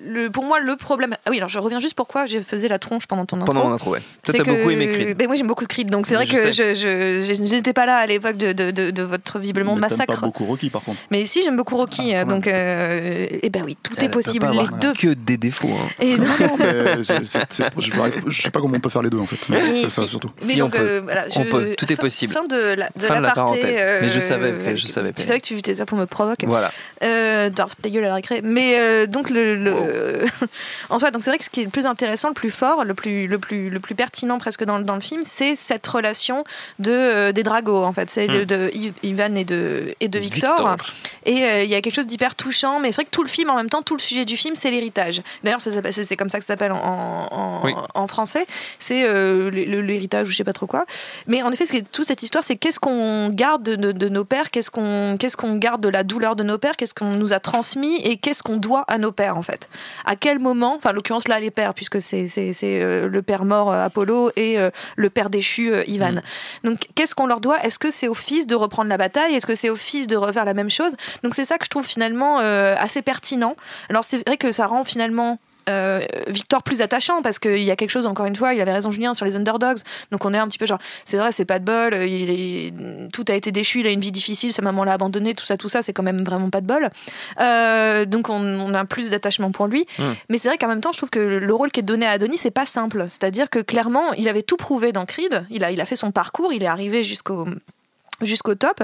le 0.05 0.29
pour 0.29 0.45
moi 0.45 0.59
le 0.61 0.75
problème 0.77 1.15
ah 1.25 1.29
oui 1.29 1.37
alors 1.37 1.49
je 1.49 1.59
reviens 1.59 1.79
juste 1.79 1.93
pourquoi 1.93 2.25
j'ai 2.25 2.41
faisais 2.41 2.69
la 2.69 2.79
tronche 2.79 3.05
pendant 3.05 3.25
ton 3.25 3.35
intro. 3.41 3.47
Pendant 3.53 3.67
mon 3.67 3.73
intro, 3.73 3.91
ouais. 3.91 3.99
Toi, 4.23 4.31
C'est 4.31 4.37
t'as 4.37 4.43
que- 4.45 4.51
beaucoup 4.57 4.69
aimé 4.69 4.87
Creed. 4.87 5.17
Ben, 5.17 5.27
moi 5.27 5.35
j'aime 5.35 5.47
beaucoup 5.47 5.65
Creed, 5.65 5.89
donc 5.89 6.05
c'est 6.07 6.15
vrai 6.15 6.25
Je 6.25 6.31
que 6.31 6.53
sais. 6.53 6.53
je, 6.53 6.73
je, 6.73 7.33
je- 7.33 7.45
je 7.45 7.55
n'étais 7.55 7.73
pas 7.73 7.85
là 7.85 7.97
à 7.97 8.05
l'époque 8.05 8.37
de, 8.37 8.53
de, 8.53 8.71
de, 8.71 8.91
de 8.91 9.03
votre 9.03 9.39
visiblement 9.39 9.75
Mais 9.75 9.81
massacre. 9.81 10.13
pas 10.21 10.25
beaucoup 10.25 10.45
Rocky 10.45 10.69
par 10.69 10.81
contre. 10.83 10.99
Mais 11.11 11.25
si 11.25 11.41
j'aime 11.43 11.57
beaucoup 11.57 11.75
Rocky, 11.75 12.13
Ah, 12.15 12.19
euh, 12.21 12.25
donc 12.25 12.47
euh, 12.47 13.27
eh 13.43 13.49
ben 13.49 13.61
oui, 13.63 13.77
tout 13.83 13.93
Elle 13.97 14.05
est 14.05 14.09
possible, 14.09 14.47
les 14.53 14.77
deux. 14.79 14.93
Que 14.93 15.13
des 15.13 15.35
défauts. 15.37 15.67
hein. 15.67 15.89
Et 15.99 16.15
non, 16.17 16.23
non, 16.39 16.55
Mais 16.59 17.03
je, 17.03 17.13
je 18.27 18.41
sais 18.41 18.49
pas 18.51 18.61
comment 18.61 18.75
on 18.77 18.79
peut 18.79 18.89
faire 18.89 19.01
les 19.01 19.09
deux 19.09 19.19
en 19.19 19.25
fait. 19.25 19.37
mais 19.49 19.81
C'est 19.81 19.89
ça 19.89 20.03
surtout. 20.03 20.29
mais 20.41 20.53
Si, 20.53 20.61
on 20.61 20.68
peut. 20.69 20.77
euh, 20.79 21.01
voilà, 21.03 21.25
On 21.35 21.43
je- 21.43 21.49
peut. 21.49 21.75
Tout 21.77 21.91
est 21.91 21.95
possible. 21.95 22.33
Fin 22.33 22.43
de 22.43 22.55
la, 22.73 22.89
de 22.95 23.01
Fin 23.01 23.17
de 23.17 23.23
la 23.23 23.31
parenthèse. 23.31 23.63
Mais 24.01 24.09
je 24.09 24.17
euh, 24.19 24.21
savais 24.21 24.51
que- 24.53 24.75
je 24.75 24.87
savais, 24.87 25.13
Tu 25.13 25.23
savais 25.23 25.39
que 25.39 25.45
tu 25.45 25.57
étais 25.57 25.73
là 25.75 25.85
pour 25.85 25.97
me 25.97 26.05
provoquer. 26.05 26.45
Voilà. 26.47 26.71
Euh, 27.03 27.49
ta 27.49 27.89
gueule 27.89 28.05
à 28.05 28.09
la 28.09 28.13
récré. 28.15 28.41
Mais 28.43 28.73
euh, 28.79 29.05
donc 29.05 29.29
le, 29.29 29.55
le- 29.55 30.25
en 30.89 30.99
soi, 30.99 31.11
donc 31.11 31.23
c'est 31.23 31.29
vrai 31.29 31.37
que 31.37 31.45
ce 31.45 31.49
qui 31.49 31.61
est 31.61 31.65
le 31.65 31.69
plus 31.69 31.85
intéressant, 31.85 32.29
le 32.29 32.33
plus 32.33 32.51
fort, 32.51 32.83
le 32.83 32.93
plus 32.93 33.27
le 33.27 33.39
plus 33.39 33.69
le 33.69 33.79
plus 33.79 33.95
pertinent 33.95 34.37
presque 34.37 34.63
dans, 34.63 34.77
le- 34.77 34.83
dans 34.83 34.95
le 34.95 35.01
film, 35.01 35.21
c'est 35.23 35.55
cette 35.55 35.85
relation 35.87 36.43
de 36.79 37.31
des 37.31 37.43
Dragos 37.43 37.83
en 37.83 37.93
fait, 37.93 38.09
c'est 38.09 38.27
Hmm. 38.27 38.45
de 38.45 38.71
Ivan 39.03 39.35
et 39.35 39.45
de 39.45 39.95
et 39.99 40.07
de 40.07 40.19
Victor. 40.19 40.75
Et 41.25 41.63
il 41.63 41.69
y 41.69 41.75
a 41.75 41.81
quelque 41.81 41.95
chose 41.95 42.07
d'hyper 42.07 42.35
touchant, 42.35 42.79
mais 42.79 42.89
c'est 42.91 42.97
vrai 43.01 43.05
que 43.05 43.09
tout 43.11 43.23
le 43.23 43.29
film, 43.29 43.49
en 43.49 43.55
même 43.55 43.69
temps, 43.69 43.81
tout 43.81 43.95
le 43.95 44.01
sujet 44.01 44.25
du 44.25 44.37
film, 44.37 44.55
c'est 44.55 44.71
l'héritage. 44.71 45.21
D'ailleurs, 45.43 45.61
c'est 45.61 46.15
comme 46.17 46.29
ça 46.29 46.39
que 46.39 46.45
ça 46.45 46.53
s'appelle 46.53 46.71
en, 46.71 47.27
en, 47.31 47.61
Oui. 47.63 47.73
en 47.93 48.07
français. 48.07 48.45
C'est 48.79 49.03
l'héritage 49.51 50.27
ou 50.27 50.31
je 50.31 50.37
sais 50.37 50.43
pas 50.43 50.53
trop 50.59 50.67
quoi. 50.67 50.85
Mais 51.27 51.41
en 51.41 51.51
effet, 51.51 51.65
ce 51.65 51.71
qui 51.71 51.77
est- 51.77 51.91
toute 51.91 52.05
cette 52.05 52.23
histoire, 52.23 52.43
c'est 52.43 52.55
qu'est-ce 52.57 52.79
qu'on 52.79 53.29
garde 53.29 53.63
de, 53.63 54.09
nos 54.09 54.25
pères, 54.25 54.51
qu'est-ce 54.51 54.71
qu'on 54.71 55.15
qu'est-ce 55.17 55.37
qu'on 55.37 55.55
garde 55.55 55.81
de 55.81 55.89
la 55.89 56.03
douleur 56.03 56.35
de 56.35 56.43
nos 56.43 56.57
pères, 56.57 56.75
qu'est-ce 56.75 56.93
qu'on 56.93 57.11
nous 57.15 57.33
a 57.33 57.39
transmis? 57.39 57.95
Et 58.03 58.17
qu'est-ce 58.17 58.43
qu'on 58.43 58.57
doit 58.57 58.83
à 58.87 58.97
nos 58.97 59.11
pères, 59.11 59.37
en 59.37 59.41
fait? 59.41 59.69
À 60.05 60.15
quel 60.15 60.39
moment, 60.39 60.75
enfin, 60.75 60.89
en 60.89 60.93
l'occurrence, 60.93 61.27
là, 61.27 61.39
les 61.39 61.51
pères, 61.51 61.73
puisque 61.73 62.01
c'est 62.01 62.27
euh, 62.63 63.07
le 63.07 63.21
père 63.21 63.45
mort, 63.45 63.71
euh, 63.71 63.85
Apollo, 63.85 64.31
et 64.35 64.59
euh, 64.59 64.69
le 64.95 65.09
père 65.09 65.29
déchu, 65.29 65.71
euh, 65.71 65.83
Ivan. 65.87 66.13
Mm. 66.13 66.21
Donc, 66.65 66.87
qu'est-ce 66.95 67.15
qu'on 67.15 67.27
leur 67.27 67.39
doit? 67.39 67.63
Est-ce 67.63 67.79
que 67.79 67.91
c'est 67.91 68.07
au 68.07 68.13
fils 68.13 68.47
de 68.47 68.55
reprendre 68.55 68.89
la 68.89 68.97
bataille? 68.97 69.35
Est-ce 69.35 69.47
que 69.47 69.55
c'est 69.55 69.69
au 69.69 69.75
fils 69.75 70.07
de 70.07 70.17
refaire 70.17 70.45
la 70.45 70.53
même 70.53 70.69
chose? 70.69 70.95
Donc, 71.23 71.35
c'est 71.35 71.45
ça 71.45 71.57
que 71.57 71.65
je 71.65 71.69
trouve 71.69 71.85
finalement 71.85 72.39
assez 72.39 73.01
pertinent. 73.01 73.55
Alors, 73.89 74.03
c'est 74.07 74.25
vrai 74.27 74.37
que 74.37 74.51
ça 74.51 74.65
rend 74.65 74.83
finalement. 74.83 75.39
Euh, 75.69 76.01
Victor 76.27 76.63
plus 76.63 76.81
attachant 76.81 77.21
parce 77.21 77.39
qu'il 77.39 77.59
y 77.59 77.71
a 77.71 77.75
quelque 77.75 77.89
chose 77.91 78.05
encore 78.05 78.25
une 78.25 78.35
fois 78.35 78.53
il 78.53 78.61
avait 78.61 78.73
raison 78.73 78.91
Julien 78.91 79.13
sur 79.13 79.25
les 79.25 79.35
underdogs. 79.35 79.79
Donc 80.11 80.25
on 80.25 80.33
est 80.33 80.37
un 80.37 80.47
petit 80.47 80.57
peu 80.57 80.65
genre 80.65 80.79
c'est 81.05 81.17
vrai 81.17 81.31
c'est 81.31 81.45
pas 81.45 81.59
de 81.59 81.65
bol 81.65 81.93
euh, 81.93 82.05
il 82.05 82.29
est, 82.29 82.73
tout 83.11 83.25
a 83.29 83.33
été 83.33 83.51
déchu 83.51 83.81
il 83.81 83.87
a 83.87 83.91
une 83.91 83.99
vie 83.99 84.11
difficile 84.11 84.51
sa 84.51 84.61
maman 84.61 84.83
l'a 84.83 84.93
abandonné 84.93 85.33
tout 85.33 85.45
ça 85.45 85.57
tout 85.57 85.69
ça 85.69 85.81
c'est 85.81 85.93
quand 85.93 86.03
même 86.03 86.23
vraiment 86.23 86.49
pas 86.49 86.61
de 86.61 86.67
bol. 86.67 86.89
Euh, 87.39 88.05
donc 88.05 88.29
on, 88.29 88.41
on 88.41 88.73
a 88.73 88.85
plus 88.85 89.09
d'attachement 89.09 89.51
pour 89.51 89.67
lui. 89.67 89.85
Mm. 89.97 90.11
mais 90.29 90.37
c'est 90.37 90.47
vrai 90.47 90.57
qu'en 90.57 90.67
même 90.67 90.81
temps 90.81 90.91
je 90.91 90.97
trouve 90.97 91.09
que 91.09 91.19
le 91.19 91.53
rôle 91.53 91.71
qui 91.71 91.79
est 91.79 91.83
donné 91.83 92.05
à 92.05 92.11
Adonis 92.11 92.37
c'est 92.37 92.51
pas 92.51 92.65
simple. 92.65 93.05
C'est 93.07 93.23
à 93.23 93.31
dire 93.31 93.49
que 93.49 93.59
clairement 93.59 94.13
il 94.13 94.27
avait 94.27 94.43
tout 94.43 94.57
prouvé 94.57 94.91
dans 94.91 95.05
Creed. 95.05 95.45
Il 95.49 95.63
a, 95.63 95.71
il 95.71 95.81
a 95.81 95.85
fait 95.85 95.95
son 95.95 96.11
parcours 96.11 96.53
il 96.53 96.63
est 96.63 96.67
arrivé 96.67 97.03
jusqu'au 97.03 97.47
jusqu'au 98.21 98.55
top. 98.55 98.83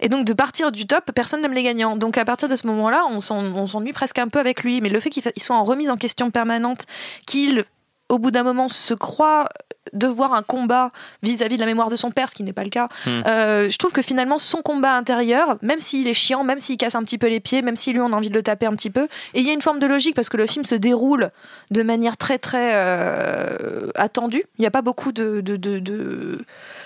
Et 0.00 0.08
donc 0.08 0.24
de 0.24 0.32
partir 0.32 0.72
du 0.72 0.86
top 0.86 1.10
personne 1.14 1.42
n'aime 1.42 1.52
les 1.54 1.62
gagnants. 1.62 1.96
Donc 1.96 2.18
à 2.18 2.24
partir 2.24 2.48
de 2.48 2.56
ce 2.56 2.66
moment 2.66 2.90
là 2.90 3.04
on 3.08 3.20
s'en- 3.20 3.44
on 3.44 3.66
s'ennuie 3.66 3.92
presque 3.92 4.18
un 4.18 4.28
peu 4.28 4.38
avec 4.38 4.62
lui. 4.62 4.80
Mais 4.80 4.88
le 4.88 5.00
fait 5.00 5.10
qu'il 5.10 5.22
soit 5.36 5.56
en 5.56 5.64
remise 5.64 5.90
en 5.90 5.96
question 5.96 6.30
permanente 6.30 6.86
qu'il 7.26 7.64
au 8.08 8.18
bout 8.18 8.30
d'un 8.30 8.42
moment 8.42 8.68
se 8.68 8.94
croit 8.94 9.48
devoir 9.92 10.34
un 10.34 10.42
combat 10.42 10.90
vis-à-vis 11.22 11.56
de 11.56 11.60
la 11.60 11.66
mémoire 11.66 11.90
de 11.90 11.96
son 11.96 12.10
père, 12.10 12.28
ce 12.28 12.34
qui 12.34 12.42
n'est 12.42 12.52
pas 12.52 12.64
le 12.64 12.70
cas. 12.70 12.88
Hmm. 13.06 13.22
Euh, 13.26 13.70
je 13.70 13.76
trouve 13.78 13.92
que 13.92 14.02
finalement 14.02 14.38
son 14.38 14.62
combat 14.62 14.94
intérieur, 14.94 15.56
même 15.62 15.80
s'il 15.80 16.08
est 16.08 16.14
chiant, 16.14 16.44
même 16.44 16.60
s'il 16.60 16.76
casse 16.76 16.94
un 16.94 17.02
petit 17.02 17.18
peu 17.18 17.28
les 17.28 17.40
pieds, 17.40 17.62
même 17.62 17.76
si 17.76 17.92
lui 17.92 18.00
on 18.00 18.12
a 18.12 18.16
envie 18.16 18.30
de 18.30 18.34
le 18.34 18.42
taper 18.42 18.66
un 18.66 18.74
petit 18.74 18.90
peu, 18.90 19.08
et 19.34 19.40
il 19.40 19.46
y 19.46 19.50
a 19.50 19.52
une 19.52 19.62
forme 19.62 19.78
de 19.78 19.86
logique 19.86 20.14
parce 20.14 20.28
que 20.28 20.36
le 20.36 20.46
film 20.46 20.64
se 20.64 20.74
déroule 20.74 21.30
de 21.70 21.82
manière 21.82 22.16
très 22.16 22.38
très 22.38 22.72
euh, 22.74 23.90
attendue. 23.94 24.44
Il 24.58 24.62
n'y 24.62 24.66
a 24.66 24.70
pas 24.70 24.82
beaucoup 24.82 25.12
de, 25.12 25.40
de, 25.40 25.56
de, 25.56 25.78
de, 25.78 26.44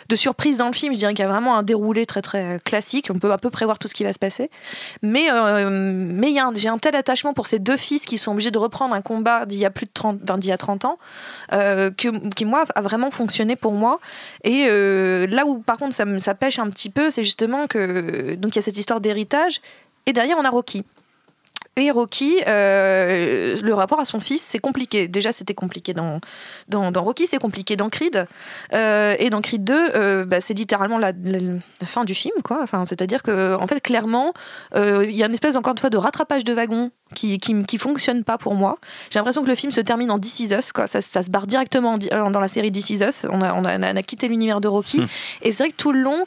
de 0.08 0.16
surprises 0.16 0.58
dans 0.58 0.66
le 0.66 0.72
film. 0.72 0.92
Je 0.92 0.98
dirais 0.98 1.14
qu'il 1.14 1.24
y 1.24 1.28
a 1.28 1.30
vraiment 1.30 1.56
un 1.56 1.62
déroulé 1.62 2.06
très 2.06 2.22
très 2.22 2.58
classique. 2.64 3.08
On 3.10 3.18
peut 3.18 3.32
un 3.32 3.38
peu 3.38 3.50
prévoir 3.50 3.78
tout 3.78 3.88
ce 3.88 3.94
qui 3.94 4.04
va 4.04 4.12
se 4.12 4.18
passer. 4.18 4.50
Mais 5.02 5.30
euh, 5.30 5.70
mais 5.70 6.34
j'ai 6.54 6.68
un 6.68 6.78
tel 6.78 6.96
attachement 6.96 7.32
pour 7.32 7.46
ces 7.46 7.58
deux 7.58 7.76
fils 7.76 8.04
qui 8.04 8.18
sont 8.18 8.32
obligés 8.32 8.50
de 8.50 8.58
reprendre 8.58 8.94
un 8.94 9.02
combat 9.02 9.46
d'il 9.46 9.58
y 9.58 9.64
a 9.64 9.70
plus 9.70 9.86
de 9.86 9.90
30, 9.92 10.20
enfin, 10.22 10.38
d'il 10.38 10.48
y 10.48 10.52
a 10.52 10.58
30 10.58 10.84
ans 10.84 10.98
euh, 11.52 11.90
que, 11.90 12.28
qui 12.30 12.44
moi 12.44 12.64
a 12.74 12.80
vraiment 12.80 12.93
fonctionné 13.10 13.56
pour 13.56 13.72
moi. 13.72 14.00
Et 14.42 14.66
euh, 14.68 15.26
là 15.26 15.46
où 15.46 15.58
par 15.58 15.78
contre 15.78 15.94
ça, 15.94 16.04
ça 16.20 16.34
pêche 16.34 16.58
un 16.58 16.70
petit 16.70 16.90
peu 16.90 17.10
c'est 17.10 17.24
justement 17.24 17.66
que 17.66 18.34
donc 18.34 18.54
il 18.54 18.56
y 18.56 18.58
a 18.60 18.62
cette 18.62 18.78
histoire 18.78 19.00
d'héritage. 19.00 19.60
Et 20.06 20.12
derrière 20.12 20.36
on 20.38 20.44
a 20.44 20.50
Rocky 20.50 20.84
et 21.76 21.90
Rocky, 21.90 22.36
euh, 22.46 23.56
le 23.60 23.74
rapport 23.74 23.98
à 24.00 24.04
son 24.04 24.20
fils, 24.20 24.42
c'est 24.46 24.58
compliqué. 24.58 25.08
Déjà, 25.08 25.32
c'était 25.32 25.54
compliqué 25.54 25.92
dans, 25.94 26.20
dans, 26.68 26.92
dans 26.92 27.02
Rocky, 27.02 27.26
c'est 27.26 27.38
compliqué 27.38 27.76
dans 27.76 27.88
Creed. 27.88 28.26
Euh, 28.72 29.16
et 29.18 29.30
dans 29.30 29.40
Creed 29.40 29.64
2, 29.64 29.74
euh, 29.94 30.24
bah, 30.24 30.40
c'est 30.40 30.54
littéralement 30.54 30.98
la, 30.98 31.12
la- 31.24 31.38
la 31.80 31.86
fin 31.86 32.04
du 32.04 32.14
film. 32.14 32.34
Quoi. 32.44 32.60
Enfin, 32.62 32.84
C'est-à-dire 32.84 33.22
que, 33.22 33.56
en 33.56 33.66
fait, 33.66 33.80
clairement, 33.80 34.32
il 34.74 35.10
y 35.10 35.22
a 35.22 35.26
une 35.26 35.34
espèce, 35.34 35.56
encore 35.56 35.72
une 35.72 35.78
fois, 35.78 35.90
de 35.90 35.96
rattrapage 35.98 36.44
de 36.44 36.52
wagon 36.52 36.90
qui, 37.14 37.38
qui, 37.38 37.64
qui 37.64 37.78
fonctionne 37.78 38.24
pas 38.24 38.38
pour 38.38 38.54
moi. 38.54 38.78
J'ai 39.10 39.18
l'impression 39.18 39.42
que 39.42 39.48
le 39.48 39.54
film 39.54 39.72
se 39.72 39.80
termine 39.80 40.10
en 40.10 40.18
This 40.18 40.40
Is 40.40 40.54
Us. 40.54 40.72
Quoi. 40.72 40.86
Ça, 40.86 41.00
ça 41.00 41.22
se 41.22 41.30
barre 41.30 41.46
directement 41.46 41.92
en 41.94 41.98
di- 41.98 42.08
dans 42.08 42.40
la 42.40 42.48
série 42.48 42.70
This 42.72 42.90
Is 42.90 43.02
Us. 43.04 43.26
On 43.30 43.40
a, 43.40 43.52
on 43.54 43.64
a, 43.64 43.78
on 43.78 43.96
a 43.96 44.02
quitté 44.02 44.28
l'univers 44.28 44.60
de 44.60 44.68
Rocky. 44.68 45.02
Et 45.42 45.52
c'est 45.52 45.64
vrai 45.64 45.70
que 45.70 45.76
tout 45.76 45.92
le 45.92 46.00
long, 46.00 46.24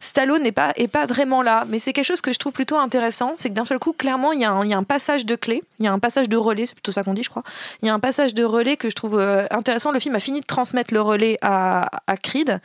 Stallone 0.00 0.42
n'est 0.42 0.52
pas, 0.52 0.72
est 0.76 0.88
pas 0.88 1.04
vraiment 1.04 1.42
là, 1.42 1.64
mais 1.68 1.78
c'est 1.78 1.92
quelque 1.92 2.06
chose 2.06 2.22
que 2.22 2.32
je 2.32 2.38
trouve 2.38 2.52
plutôt 2.52 2.78
intéressant. 2.78 3.34
C'est 3.36 3.50
que 3.50 3.54
d'un 3.54 3.66
seul 3.66 3.78
coup, 3.78 3.92
clairement, 3.92 4.32
il 4.32 4.40
y, 4.40 4.44
a 4.44 4.50
un, 4.50 4.64
y 4.64 4.72
a 4.72 4.78
un 4.78 4.82
passage 4.82 5.26
de 5.26 5.36
clé, 5.36 5.62
il 5.78 5.84
y 5.84 5.88
a 5.88 5.92
un 5.92 5.98
passage 5.98 6.28
de 6.28 6.36
relais, 6.38 6.64
c'est 6.64 6.74
plutôt 6.74 6.90
ça 6.90 7.02
qu'on 7.02 7.12
dit, 7.12 7.22
je 7.22 7.28
crois. 7.28 7.42
Il 7.82 7.86
y 7.86 7.90
a 7.90 7.94
un 7.94 8.00
passage 8.00 8.32
de 8.32 8.42
relais 8.42 8.78
que 8.78 8.88
je 8.88 8.94
trouve 8.94 9.20
euh, 9.20 9.46
intéressant. 9.50 9.92
Le 9.92 10.00
film 10.00 10.14
a 10.14 10.20
fini 10.20 10.40
de 10.40 10.46
transmettre 10.46 10.94
le 10.94 11.02
relais 11.02 11.36
à, 11.42 11.88
à 12.06 12.16
Creed. 12.16 12.60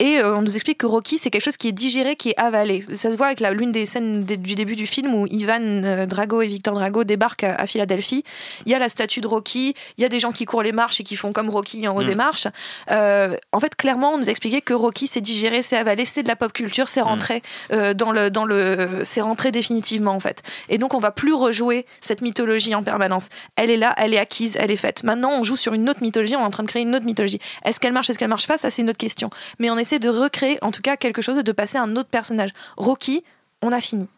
Et 0.00 0.18
euh, 0.18 0.36
on 0.36 0.42
nous 0.42 0.54
explique 0.54 0.78
que 0.78 0.86
Rocky, 0.86 1.18
c'est 1.18 1.30
quelque 1.30 1.44
chose 1.44 1.56
qui 1.56 1.68
est 1.68 1.72
digéré, 1.72 2.16
qui 2.16 2.30
est 2.30 2.38
avalé. 2.38 2.84
Ça 2.94 3.10
se 3.10 3.16
voit 3.16 3.26
avec 3.26 3.40
l'une 3.40 3.72
des 3.72 3.86
scènes 3.86 4.24
du 4.24 4.54
début 4.54 4.76
du 4.76 4.86
film 4.86 5.14
où 5.14 5.26
Ivan 5.28 5.60
euh, 5.60 6.06
Drago 6.06 6.42
et 6.42 6.46
Victor 6.46 6.74
Drago 6.74 7.04
débarquent 7.04 7.44
à, 7.44 7.54
à 7.54 7.66
Philadelphie. 7.66 8.24
Il 8.66 8.72
y 8.72 8.74
a 8.74 8.78
la 8.78 8.88
statue 8.88 9.20
de 9.20 9.28
Rocky, 9.28 9.74
il 9.96 10.02
y 10.02 10.04
a 10.04 10.08
des 10.08 10.20
gens 10.20 10.32
qui 10.32 10.44
courent 10.46 10.62
les 10.62 10.72
marches 10.72 11.00
et 11.00 11.04
qui 11.04 11.16
font 11.16 11.32
comme 11.32 11.48
Rocky 11.48 11.86
en 11.86 11.96
haut 11.96 12.02
Mm. 12.02 12.06
des 12.06 12.14
marches. 12.14 12.48
Euh, 12.90 13.36
en 13.52 13.60
fait, 13.60 13.74
clairement, 13.76 14.14
on 14.14 14.18
nous 14.18 14.28
a 14.28 14.30
expliqué 14.30 14.60
que 14.60 14.74
Rocky, 14.74 15.06
c'est 15.06 15.20
digéré, 15.20 15.62
c'est 15.62 15.76
avalé, 15.76 16.04
c'est 16.04 16.22
de 16.22 16.28
la 16.28 16.36
pop 16.36 16.52
culture, 16.52 16.88
c'est 16.88 17.00
rentré 17.00 17.42
euh, 17.72 17.94
dans 17.94 18.12
le, 18.12 18.30
dans 18.30 18.44
le, 18.44 19.02
c'est 19.04 19.20
rentré 19.20 19.52
définitivement 19.52 20.12
en 20.12 20.20
fait. 20.20 20.42
Et 20.68 20.78
donc, 20.78 20.94
on 20.94 20.98
va 20.98 21.10
plus 21.12 21.34
rejouer 21.34 21.86
cette 22.00 22.20
mythologie 22.20 22.74
en 22.74 22.82
permanence. 22.82 23.28
Elle 23.56 23.70
est 23.70 23.76
là, 23.76 23.94
elle 23.96 24.14
est 24.14 24.18
acquise, 24.18 24.56
elle 24.58 24.70
est 24.70 24.76
faite. 24.76 25.02
Maintenant, 25.04 25.32
on 25.38 25.42
joue 25.42 25.56
sur 25.56 25.72
une 25.72 25.88
autre 25.88 26.02
mythologie, 26.02 26.36
on 26.36 26.40
est 26.40 26.44
en 26.44 26.50
train 26.50 26.62
de 26.62 26.68
créer 26.68 26.82
une 26.82 26.94
autre 26.94 27.06
mythologie. 27.06 27.38
Est-ce 27.64 27.80
qu'elle 27.80 27.92
marche, 27.92 28.10
est-ce 28.10 28.18
qu'elle 28.18 28.28
marche 28.28 28.46
pas? 28.46 28.58
Ça, 28.58 28.70
c'est 28.70 28.82
une 28.82 28.90
autre 28.90 28.98
question. 28.98 29.30
Mais 29.58 29.70
on 29.70 29.76
essaie 29.84 29.98
de 29.98 30.08
recréer, 30.08 30.58
en 30.62 30.70
tout 30.70 30.82
cas, 30.82 30.96
quelque 30.96 31.22
chose 31.22 31.38
et 31.38 31.42
de 31.42 31.52
passer 31.52 31.78
à 31.78 31.82
un 31.82 31.96
autre 31.96 32.08
personnage. 32.08 32.50
Rocky, 32.76 33.22
on 33.62 33.70
a 33.70 33.80
fini. 33.80 34.08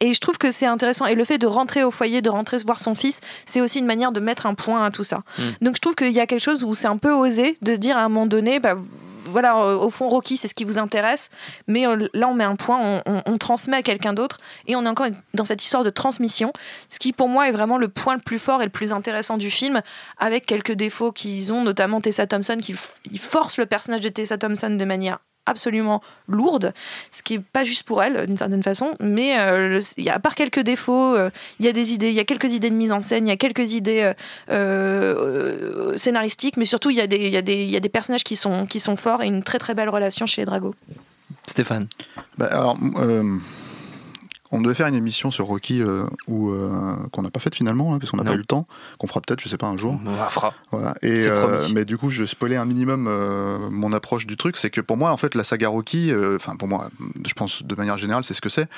Et 0.00 0.12
je 0.12 0.20
trouve 0.20 0.38
que 0.38 0.52
c'est 0.52 0.66
intéressant. 0.66 1.06
Et 1.06 1.14
le 1.14 1.24
fait 1.24 1.38
de 1.38 1.46
rentrer 1.46 1.82
au 1.82 1.90
foyer, 1.90 2.22
de 2.22 2.30
rentrer 2.30 2.58
voir 2.58 2.80
son 2.80 2.94
fils, 2.94 3.20
c'est 3.44 3.60
aussi 3.60 3.78
une 3.78 3.86
manière 3.86 4.12
de 4.12 4.20
mettre 4.20 4.46
un 4.46 4.54
point 4.54 4.84
à 4.84 4.90
tout 4.90 5.04
ça. 5.04 5.22
Mm. 5.38 5.42
Donc 5.62 5.76
je 5.76 5.80
trouve 5.80 5.94
qu'il 5.94 6.12
y 6.12 6.20
a 6.20 6.26
quelque 6.26 6.42
chose 6.42 6.64
où 6.64 6.74
c'est 6.74 6.88
un 6.88 6.96
peu 6.96 7.12
osé 7.12 7.56
de 7.62 7.74
se 7.74 7.78
dire 7.78 7.96
à 7.96 8.00
un 8.00 8.08
moment 8.08 8.26
donné, 8.26 8.60
bah, 8.60 8.76
voilà, 9.24 9.56
euh, 9.56 9.76
au 9.76 9.90
fond, 9.90 10.08
Rocky, 10.08 10.36
c'est 10.36 10.48
ce 10.48 10.54
qui 10.54 10.64
vous 10.64 10.78
intéresse. 10.78 11.30
Mais 11.66 11.86
euh, 11.86 12.08
là, 12.14 12.28
on 12.28 12.34
met 12.34 12.44
un 12.44 12.56
point, 12.56 13.02
on, 13.06 13.38
transmet 13.38 13.76
à 13.76 13.82
quelqu'un 13.82 14.12
d'autre. 14.12 14.38
Et 14.66 14.76
on 14.76 14.84
est 14.84 14.88
encore 14.88 15.08
dans 15.34 15.44
cette 15.44 15.62
histoire 15.62 15.84
de 15.84 15.90
transmission. 15.90 16.52
Ce 16.88 16.98
qui, 16.98 17.12
pour 17.12 17.28
moi, 17.28 17.48
est 17.48 17.52
vraiment 17.52 17.78
le 17.78 17.88
point 17.88 18.14
le 18.14 18.20
plus 18.20 18.38
fort 18.38 18.62
et 18.62 18.64
le 18.64 18.70
plus 18.70 18.92
intéressant 18.92 19.36
du 19.36 19.50
film, 19.50 19.82
avec 20.18 20.46
quelques 20.46 20.72
défauts 20.72 21.12
qu'ils 21.12 21.52
ont, 21.52 21.62
notamment 21.62 22.00
Tessa 22.00 22.26
Thompson, 22.26 22.58
qui 22.60 22.74
force 23.18 23.58
le 23.58 23.66
personnage 23.66 24.00
de 24.00 24.08
Tessa 24.08 24.38
Thompson 24.38 24.70
de 24.70 24.84
manière 24.84 25.18
absolument 25.46 26.02
lourde, 26.28 26.72
ce 27.12 27.22
qui 27.22 27.34
est 27.34 27.38
pas 27.38 27.64
juste 27.64 27.82
pour 27.82 28.02
elle 28.02 28.26
d'une 28.26 28.36
certaine 28.36 28.62
façon, 28.62 28.94
mais 29.00 29.38
euh, 29.38 29.68
le- 29.68 30.02
y 30.02 30.08
a, 30.08 30.14
à 30.14 30.18
part 30.18 30.34
quelques 30.34 30.60
défauts, 30.60 31.14
euh, 31.14 31.30
il 31.60 31.66
y 31.66 31.68
a 31.68 31.72
des 31.72 31.92
idées, 31.92 32.08
il 32.08 32.14
y 32.14 32.20
a 32.20 32.24
quelques 32.24 32.52
idées 32.52 32.70
de 32.70 32.74
mise 32.74 32.92
en 32.92 33.02
scène, 33.02 33.26
il 33.26 33.30
y 33.30 33.32
a 33.32 33.36
quelques 33.36 33.72
idées 33.74 34.02
euh, 34.02 34.14
euh, 34.50 35.98
scénaristiques, 35.98 36.56
mais 36.56 36.64
surtout 36.64 36.90
il 36.90 36.96
y 36.96 37.00
a 37.00 37.06
des, 37.06 37.16
il 37.18 37.32
y 37.32 37.36
a 37.36 37.42
des, 37.42 37.62
il 37.62 37.70
y 37.70 37.76
a 37.76 37.80
des 37.80 37.88
personnages 37.88 38.24
qui 38.24 38.36
sont, 38.36 38.66
qui 38.66 38.80
sont 38.80 38.96
forts 38.96 39.22
et 39.22 39.26
une 39.26 39.42
très 39.42 39.58
très 39.58 39.74
belle 39.74 39.88
relation 39.88 40.26
chez 40.26 40.42
les 40.42 40.46
Drago. 40.46 40.74
Stéphane. 41.46 41.88
Bah, 42.38 42.48
alors, 42.50 42.78
euh, 42.96 43.36
on 44.50 44.60
devait 44.60 44.74
faire 44.74 44.86
une 44.86 44.94
émission 44.94 45.30
sur 45.30 45.46
Rocky 45.46 45.82
euh, 45.82 46.04
où, 46.28 46.50
euh, 46.50 46.96
qu'on 47.12 47.22
n'a 47.22 47.30
pas 47.30 47.40
faite 47.40 47.54
finalement, 47.54 47.94
hein, 47.94 47.98
parce 47.98 48.10
qu'on 48.10 48.18
n'a 48.18 48.24
pas 48.24 48.34
eu 48.34 48.38
le 48.38 48.44
temps, 48.44 48.66
qu'on 48.98 49.06
fera 49.06 49.20
peut-être, 49.20 49.40
je 49.40 49.48
sais 49.48 49.56
pas, 49.56 49.66
un 49.66 49.76
jour. 49.76 49.98
On 50.04 50.16
la 50.16 50.28
fera. 50.28 50.54
Voilà. 50.70 50.94
Et, 51.02 51.26
euh, 51.26 51.66
mais 51.72 51.84
du 51.84 51.96
coup, 51.96 52.10
je 52.10 52.24
spoilais 52.24 52.56
un 52.56 52.64
minimum 52.64 53.04
mon 53.70 53.92
approche 53.92 54.26
du 54.26 54.36
truc. 54.36 54.56
C'est 54.56 54.70
que 54.70 54.80
pour 54.80 54.96
moi, 54.96 55.10
en 55.10 55.16
fait, 55.16 55.34
la 55.34 55.44
saga 55.44 55.68
Rocky, 55.68 56.12
enfin 56.34 56.56
pour 56.56 56.68
moi, 56.68 56.90
je 57.26 57.32
pense 57.32 57.62
de 57.62 57.74
manière 57.74 57.98
générale, 57.98 58.24
c'est 58.24 58.34
ce 58.34 58.40
que 58.40 58.48
c'est. 58.48 58.68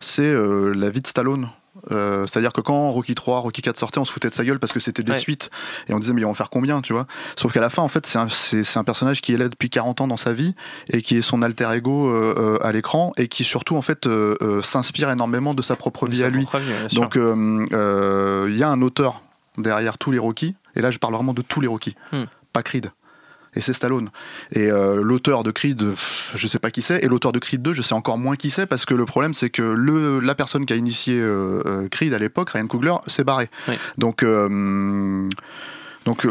C'est 0.00 0.32
la 0.32 0.90
vie 0.90 1.00
de 1.00 1.06
Stallone. 1.06 1.48
Euh, 1.90 2.26
C'est-à-dire 2.26 2.52
que 2.52 2.60
quand 2.60 2.90
Rocky 2.90 3.14
3, 3.14 3.40
Rocky 3.40 3.62
4 3.62 3.76
sortait, 3.76 3.98
on 3.98 4.04
se 4.04 4.12
foutait 4.12 4.28
de 4.30 4.34
sa 4.34 4.44
gueule 4.44 4.58
parce 4.58 4.72
que 4.72 4.80
c'était 4.80 5.02
des 5.02 5.12
Ouais. 5.12 5.18
suites. 5.18 5.50
Et 5.88 5.94
on 5.94 5.98
disait, 5.98 6.12
mais 6.12 6.20
ils 6.20 6.24
vont 6.24 6.34
faire 6.34 6.50
combien, 6.50 6.80
tu 6.82 6.92
vois? 6.92 7.06
Sauf 7.36 7.52
qu'à 7.52 7.60
la 7.60 7.70
fin, 7.70 7.82
en 7.82 7.88
fait, 7.88 8.06
c'est 8.06 8.18
un, 8.78 8.84
personnage 8.84 9.20
qui 9.20 9.32
est 9.34 9.36
là 9.36 9.48
depuis 9.48 9.70
40 9.70 10.00
ans 10.00 10.06
dans 10.08 10.16
sa 10.16 10.32
vie 10.32 10.54
et 10.92 11.02
qui 11.02 11.16
est 11.16 11.22
son 11.22 11.42
alter 11.42 11.68
ego 11.72 12.08
euh, 12.10 12.34
euh, 12.36 12.66
à 12.66 12.72
l'écran 12.72 13.12
et 13.16 13.28
qui 13.28 13.44
surtout, 13.44 13.76
en 13.76 13.82
fait, 13.82 14.06
euh, 14.06 14.60
s'inspire 14.62 15.10
énormément 15.10 15.54
de 15.54 15.62
sa 15.62 15.76
propre 15.76 16.06
vie 16.06 16.22
à 16.24 16.30
lui. 16.30 16.46
Donc 16.92 17.16
il 17.16 18.56
y 18.56 18.62
a 18.62 18.68
un 18.68 18.82
auteur 18.82 19.22
derrière 19.58 19.98
tous 19.98 20.10
les 20.10 20.18
Rocky, 20.18 20.54
et 20.76 20.80
là 20.80 20.90
je 20.90 20.98
parle 20.98 21.14
vraiment 21.14 21.34
de 21.34 21.42
tous 21.42 21.60
les 21.60 21.66
Rocky, 21.66 21.94
Hmm. 22.12 22.24
pas 22.52 22.62
Creed. 22.62 22.90
Et 23.54 23.60
c'est 23.60 23.72
Stallone. 23.72 24.10
Et 24.52 24.70
euh, 24.70 25.02
l'auteur 25.02 25.42
de 25.42 25.50
Creed, 25.50 25.82
je 26.34 26.46
sais 26.46 26.58
pas 26.58 26.70
qui 26.70 26.82
c'est, 26.82 27.02
et 27.02 27.08
l'auteur 27.08 27.32
de 27.32 27.38
Creed 27.38 27.62
2, 27.62 27.72
je 27.72 27.82
sais 27.82 27.94
encore 27.94 28.18
moins 28.18 28.36
qui 28.36 28.50
c'est, 28.50 28.66
parce 28.66 28.84
que 28.84 28.94
le 28.94 29.04
problème 29.04 29.34
c'est 29.34 29.50
que 29.50 29.62
le, 29.62 30.20
la 30.20 30.34
personne 30.34 30.66
qui 30.66 30.72
a 30.72 30.76
initié 30.76 31.18
euh, 31.18 31.62
euh, 31.66 31.88
Creed 31.88 32.14
à 32.14 32.18
l'époque, 32.18 32.50
Ryan 32.50 32.66
Coogler, 32.66 32.94
s'est 33.06 33.24
barré. 33.24 33.50
Oui. 33.68 33.74
Donc, 33.98 34.22
euh, 34.22 35.28
donc, 36.04 36.26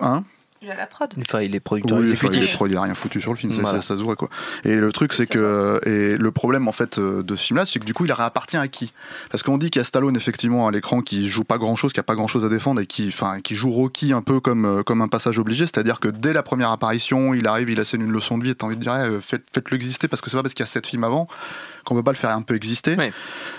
hein? 0.00 0.24
Il 0.64 0.70
a 0.70 0.76
la 0.76 0.86
prod. 0.86 1.12
Enfin, 1.20 1.42
il 1.42 1.54
est 1.54 1.60
producteur 1.60 1.98
oui, 1.98 2.10
enfin, 2.12 2.28
il, 2.32 2.42
est 2.42 2.52
pro, 2.54 2.66
il 2.66 2.76
a 2.76 2.82
rien 2.82 2.94
foutu 2.94 3.20
sur 3.20 3.32
le 3.32 3.36
film, 3.36 3.52
ça- 3.52 3.60
Voilà. 3.60 3.82
ça, 3.82 3.88
ça 3.88 3.96
se 3.98 4.02
voit 4.02 4.16
quoi. 4.16 4.30
Et 4.64 4.74
le 4.74 4.90
truc, 4.92 5.12
c'est 5.12 5.26
que 5.26 5.78
et 5.84 6.16
le 6.16 6.30
problème 6.30 6.68
en 6.68 6.72
fait 6.72 6.98
euh, 6.98 7.22
de 7.22 7.36
ce 7.36 7.44
film-là, 7.44 7.66
c'est 7.66 7.78
que 7.78 7.84
du 7.84 7.92
coup, 7.92 8.06
il 8.06 8.12
appartient 8.12 8.56
à 8.56 8.66
qui? 8.68 8.92
Parce 9.30 9.42
qu'on 9.42 9.58
dit 9.58 9.70
qu'il 9.70 9.80
y 9.80 9.82
a 9.82 9.84
Stallone 9.84 10.16
effectivement 10.16 10.66
à 10.66 10.70
l'écran 10.70 11.02
qui 11.02 11.28
joue 11.28 11.44
pas 11.44 11.58
grand-chose, 11.58 11.92
qui 11.92 12.00
a 12.00 12.02
pas 12.02 12.14
grand-chose 12.14 12.44
à 12.44 12.48
défendre 12.48 12.80
et 12.80 12.86
qui, 12.86 13.08
enfin, 13.08 13.40
qui 13.42 13.54
joue 13.54 13.70
Rocky 13.70 14.12
un 14.12 14.22
peu 14.22 14.40
comme 14.40 14.64
euh, 14.64 14.82
comme 14.82 15.02
un 15.02 15.08
passage 15.08 15.38
obligé, 15.38 15.66
c'est-à-dire 15.66 16.00
que 16.00 16.08
dès 16.08 16.32
la 16.32 16.42
première 16.42 16.70
apparition, 16.70 17.34
il 17.34 17.46
arrive, 17.46 17.68
il 17.68 17.78
assène 17.80 18.00
une 18.00 18.12
leçon 18.12 18.38
de 18.38 18.44
vie, 18.44 18.50
et 18.50 18.54
t'as 18.54 18.66
envie 18.66 18.76
de 18.76 18.80
dire, 18.82 18.96
eh, 18.96 19.20
faites, 19.20 19.44
faites-le 19.52 19.74
exister 19.76 20.08
parce 20.08 20.22
que 20.22 20.30
c'est 20.30 20.36
pas 20.36 20.42
parce 20.42 20.54
qu'il 20.54 20.62
y 20.62 20.68
a 20.68 20.72
sept 20.72 20.86
films 20.86 21.04
avant 21.04 21.28
qu'on 21.84 21.94
peut 21.94 22.02
pas 22.02 22.12
le 22.12 22.16
faire 22.16 22.30
un 22.30 22.40
peu 22.40 22.54
exister. 22.54 22.96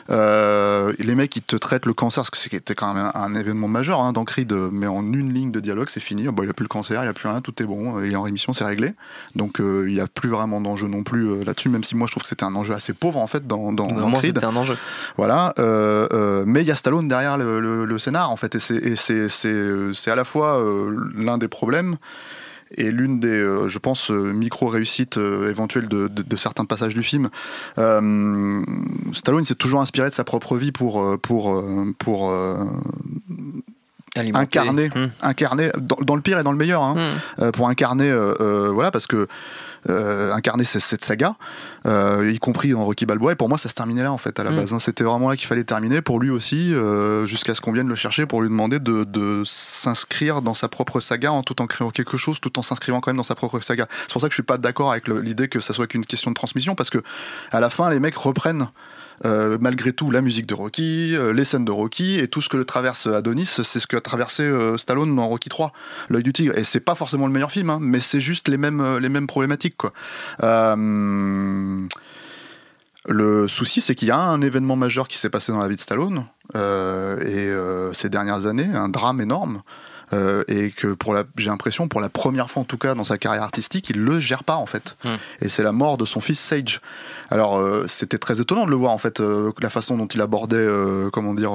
Euh, 0.10 0.94
les 1.00 1.14
mecs, 1.16 1.36
ils 1.36 1.42
te 1.44 1.56
traitent 1.56 1.86
le 1.86 1.94
cancer, 1.94 2.22
parce 2.24 2.30
que 2.32 2.38
c'était 2.38 2.74
quand 2.76 2.94
même 2.94 3.12
un, 3.14 3.20
un 3.22 3.36
événement 3.36 3.68
majeur 3.68 4.02
hein, 4.02 4.14
dans 4.14 4.26
Creed, 4.26 4.52
mais 4.72 4.88
en 4.88 5.02
une 5.14 5.32
ligne 5.34 5.52
de 5.52 5.60
dialogue, 5.60 5.90
c'est 5.90 6.00
fini. 6.00 6.24
Bon, 6.24 6.42
il 6.44 6.50
a 6.50 6.54
plus 6.54 6.64
le 6.64 6.68
cancer, 6.70 6.95
il 7.04 7.08
a 7.08 7.14
plus 7.14 7.28
rien, 7.28 7.42
tout 7.42 7.62
est 7.62 7.66
bon, 7.66 8.00
il 8.02 8.12
est 8.14 8.16
en 8.16 8.22
rémission, 8.22 8.54
c'est 8.54 8.64
réglé. 8.64 8.94
Donc 9.36 9.60
euh, 9.60 9.86
il 9.88 9.94
n'y 9.94 10.00
a 10.00 10.08
plus 10.08 10.30
vraiment 10.30 10.62
d'enjeu 10.62 10.88
non 10.88 11.04
plus 11.04 11.28
euh, 11.30 11.44
là-dessus, 11.44 11.70
même 11.70 11.84
si 11.84 11.96
moi 11.96 12.08
je 12.08 12.12
trouve 12.12 12.24
que 12.24 12.30
c'était 12.30 12.46
un 12.46 12.56
enjeu 12.56 12.74
assez 12.74 12.94
pauvre 12.94 13.20
en 13.20 13.28
fait 13.28 13.46
dans, 13.48 13.74
dans, 13.74 13.88
dans 13.88 14.12
Creed. 14.20 14.34
c'était 14.36 14.46
un 14.46 14.56
enjeu. 14.56 14.78
Voilà, 15.18 15.54
euh, 15.60 16.08
euh, 16.14 16.44
mais 16.48 16.62
il 16.62 16.68
y 16.68 16.72
a 16.72 16.76
Stallone 16.76 17.08
derrière 17.08 17.38
le, 17.38 17.60
le- 17.60 17.86
le 17.86 18.00
scénar 18.00 18.32
en 18.32 18.38
fait, 18.38 18.56
et 18.56 18.60
c'est- 18.60 18.76
et 18.76 18.96
euh, 19.46 19.92
à 20.08 20.16
la 20.16 20.24
fois 20.24 20.60
euh, 20.62 20.96
l'un 21.16 21.38
des 21.38 21.48
problèmes 21.48 21.98
et 22.78 22.90
l'une 22.92 23.20
des, 23.20 23.28
euh, 23.28 23.68
je 23.68 23.78
pense, 23.80 24.10
euh, 24.12 24.34
micro-réussites 24.34 25.18
euh, 25.18 25.50
éventuelles 25.50 25.88
de, 25.88 26.08
de- 26.08 26.24
de 26.24 26.36
certains 26.36 26.66
passages 26.66 26.94
du 26.96 27.04
film. 27.04 27.30
Euh, 27.78 28.62
Stallone 29.14 29.46
s'est 29.46 29.56
toujours 29.56 29.82
inspiré 29.82 30.10
de 30.10 30.14
sa 30.14 30.24
propre 30.24 30.58
vie 30.58 30.72
pour, 30.72 31.02
euh, 31.04 31.18
pour, 31.18 31.54
euh, 31.56 31.94
pour 32.00 32.32
euh. 32.32 32.66
Incarner, 34.18 34.90
Hum. 34.96 35.10
incarner 35.22 35.72
dans, 35.78 35.98
dans 36.02 36.16
le 36.16 36.22
pire 36.22 36.40
et 36.40 36.44
dans 36.44 36.52
le 36.52 36.58
meilleur, 36.58 36.82
hein, 36.84 36.96
Hum. 36.98 37.46
euh, 37.48 37.52
pour 37.52 37.68
incarner, 37.70 38.10
euh, 38.10 38.34
euh, 38.40 38.70
voilà, 38.72 38.92
parce 38.92 39.08
que 39.08 39.28
euh, 39.88 40.34
incarner 40.34 40.64
cette 40.64 41.06
saga, 41.06 41.36
y 41.86 42.40
compris 42.40 42.72
dans 42.72 42.84
Rocky 42.84 43.06
Balboa, 43.06 43.34
et 43.34 43.36
pour 43.36 43.50
moi 43.50 43.60
ça 43.60 43.70
se 43.70 43.76
terminait 43.76 44.02
là 44.02 44.12
en 44.12 44.18
fait 44.18 44.40
à 44.40 44.44
la 44.44 44.50
Mm. 44.50 44.56
base. 44.56 44.74
hein. 44.74 44.80
C'était 44.80 45.04
vraiment 45.04 45.30
là 45.30 45.36
qu'il 45.36 45.46
fallait 45.46 45.64
terminer 45.64 46.02
pour 46.02 46.20
lui 46.20 46.32
aussi, 46.32 46.74
jusqu'à 47.26 47.54
ce 47.54 47.62
qu'on 47.62 47.72
vienne 47.72 47.88
le 47.88 47.94
chercher 47.96 48.26
pour 48.26 48.42
lui 48.42 48.50
demander 48.50 48.80
de, 48.80 49.04
de 49.04 49.44
s'inscrire 49.46 50.42
dans 50.42 50.56
sa 50.56 50.70
propre 50.70 51.00
saga 51.00 51.32
en 51.32 51.44
tout 51.44 51.62
en 51.62 51.68
créant 51.68 51.92
quelque 51.92 52.18
chose, 52.18 52.40
tout 52.42 52.58
en 52.58 52.64
s'inscrivant 52.64 53.00
quand 53.00 53.12
même 53.12 53.18
dans 53.18 53.24
sa 53.24 53.36
propre 53.36 53.60
saga. 53.62 53.88
C'est 54.08 54.14
pour 54.14 54.22
ça 54.22 54.28
que 54.28 54.32
je 54.32 54.38
suis 54.38 54.44
pas 54.44 54.58
d'accord 54.58 54.92
avec 54.92 55.08
l'idée 55.08 55.48
que 55.50 55.60
ça 55.60 55.74
soit 55.74 55.86
qu'une 55.86 56.06
question 56.06 56.32
de 56.32 56.36
transmission, 56.36 56.74
parce 56.74 56.90
que 56.90 57.04
à 57.52 57.60
la 57.60 57.70
fin 57.70 57.90
les 57.92 58.00
mecs 58.00 58.16
reprennent. 58.18 58.68
Euh, 59.24 59.58
malgré 59.62 59.94
tout, 59.94 60.12
la 60.12 60.22
musique 60.22 60.46
de 60.46 60.54
Rocky, 60.54 61.16
euh, 61.16 61.32
les 61.32 61.46
scènes 61.46 61.64
de 61.66 61.72
Rocky 61.72 62.20
et 62.20 62.28
tout 62.28 62.42
ce 62.42 62.50
que 62.50 62.58
le 62.58 62.66
traverse 62.66 63.08
Adonis, 63.08 63.46
c'est 63.46 63.80
ce 63.80 63.88
que 63.88 63.96
a 63.96 64.02
traversé 64.02 64.44
euh, 64.44 64.78
Stallone 64.78 65.16
dans 65.16 65.28
Rocky 65.28 65.50
3, 65.50 65.72
l'œil 66.10 66.24
du 66.24 66.34
tigre. 66.34 66.58
Et 66.58 66.64
c'est 66.64 66.80
pas 66.80 66.96
forcément 66.96 67.28
le 67.28 67.34
meilleur 67.34 67.52
film, 67.52 67.70
hein, 67.70 67.80
mais 67.82 68.00
c'est 68.00 68.20
juste 68.20 68.48
les 68.48 68.58
mêmes, 68.58 68.98
les 68.98 69.10
mêmes 69.10 69.28
problématiques. 69.28 69.76
Le 73.08 73.48
souci, 73.48 73.82
c'est 73.82 73.94
qu'il 73.94 74.08
y 74.08 74.12
a 74.12 74.18
un 74.18 74.42
événement 74.42 74.76
majeur 74.76 75.08
qui 75.08 75.20
s'est 75.20 75.30
passé 75.30 75.52
dans 75.52 75.60
la 75.60 75.68
vie 75.68 75.76
de 75.76 75.82
Stallone 75.82 76.26
et 76.56 77.54
ces 77.94 78.10
dernières 78.10 78.48
années, 78.48 78.68
un 78.74 78.90
drame 78.90 79.22
énorme. 79.22 79.62
Euh, 80.14 80.44
et 80.48 80.72
que 80.72 80.88
pour 80.94 81.14
la, 81.14 81.24
j'ai 81.38 81.50
l'impression 81.50 81.88
pour 81.88 82.02
la 82.02 82.10
première 82.10 82.50
fois 82.50 82.62
en 82.62 82.66
tout 82.66 82.78
cas 82.78 82.96
dans 82.96 83.04
sa 83.04 83.18
carrière 83.18 83.44
artistique, 83.44 83.90
il 83.90 84.00
le 84.02 84.20
gère 84.20 84.44
pas 84.44 84.56
en 84.56 84.66
fait. 84.66 84.96
Hmm. 85.04 85.16
Et 85.42 85.50
c'est 85.50 85.64
la 85.64 85.72
mort 85.72 85.98
de 85.98 86.06
son 86.06 86.20
fils 86.22 86.40
Sage. 86.40 86.82
Alors 87.32 87.58
euh, 87.58 87.86
c'était 87.88 88.18
très 88.18 88.40
étonnant 88.42 88.66
de 88.66 88.70
le 88.70 88.76
voir 88.76 88.92
en 88.92 88.98
fait, 88.98 89.20
euh, 89.20 89.52
la 89.62 89.70
façon 89.70 89.98
dont 89.98 90.08
il 90.08 90.22
abordait, 90.22 90.68
comment 91.12 91.34
dire, 91.34 91.52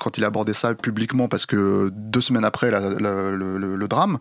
quand 0.00 0.18
il 0.18 0.24
abordait 0.24 0.52
ça 0.52 0.74
publiquement, 0.74 1.28
parce 1.28 1.46
que 1.46 1.90
deux 1.92 2.20
semaines 2.20 2.44
après 2.44 2.70
la- 2.70 2.80
la- 2.80 3.30
le, 3.30 3.58
le- 3.58 3.76
le 3.76 3.88
drame, 3.88 4.18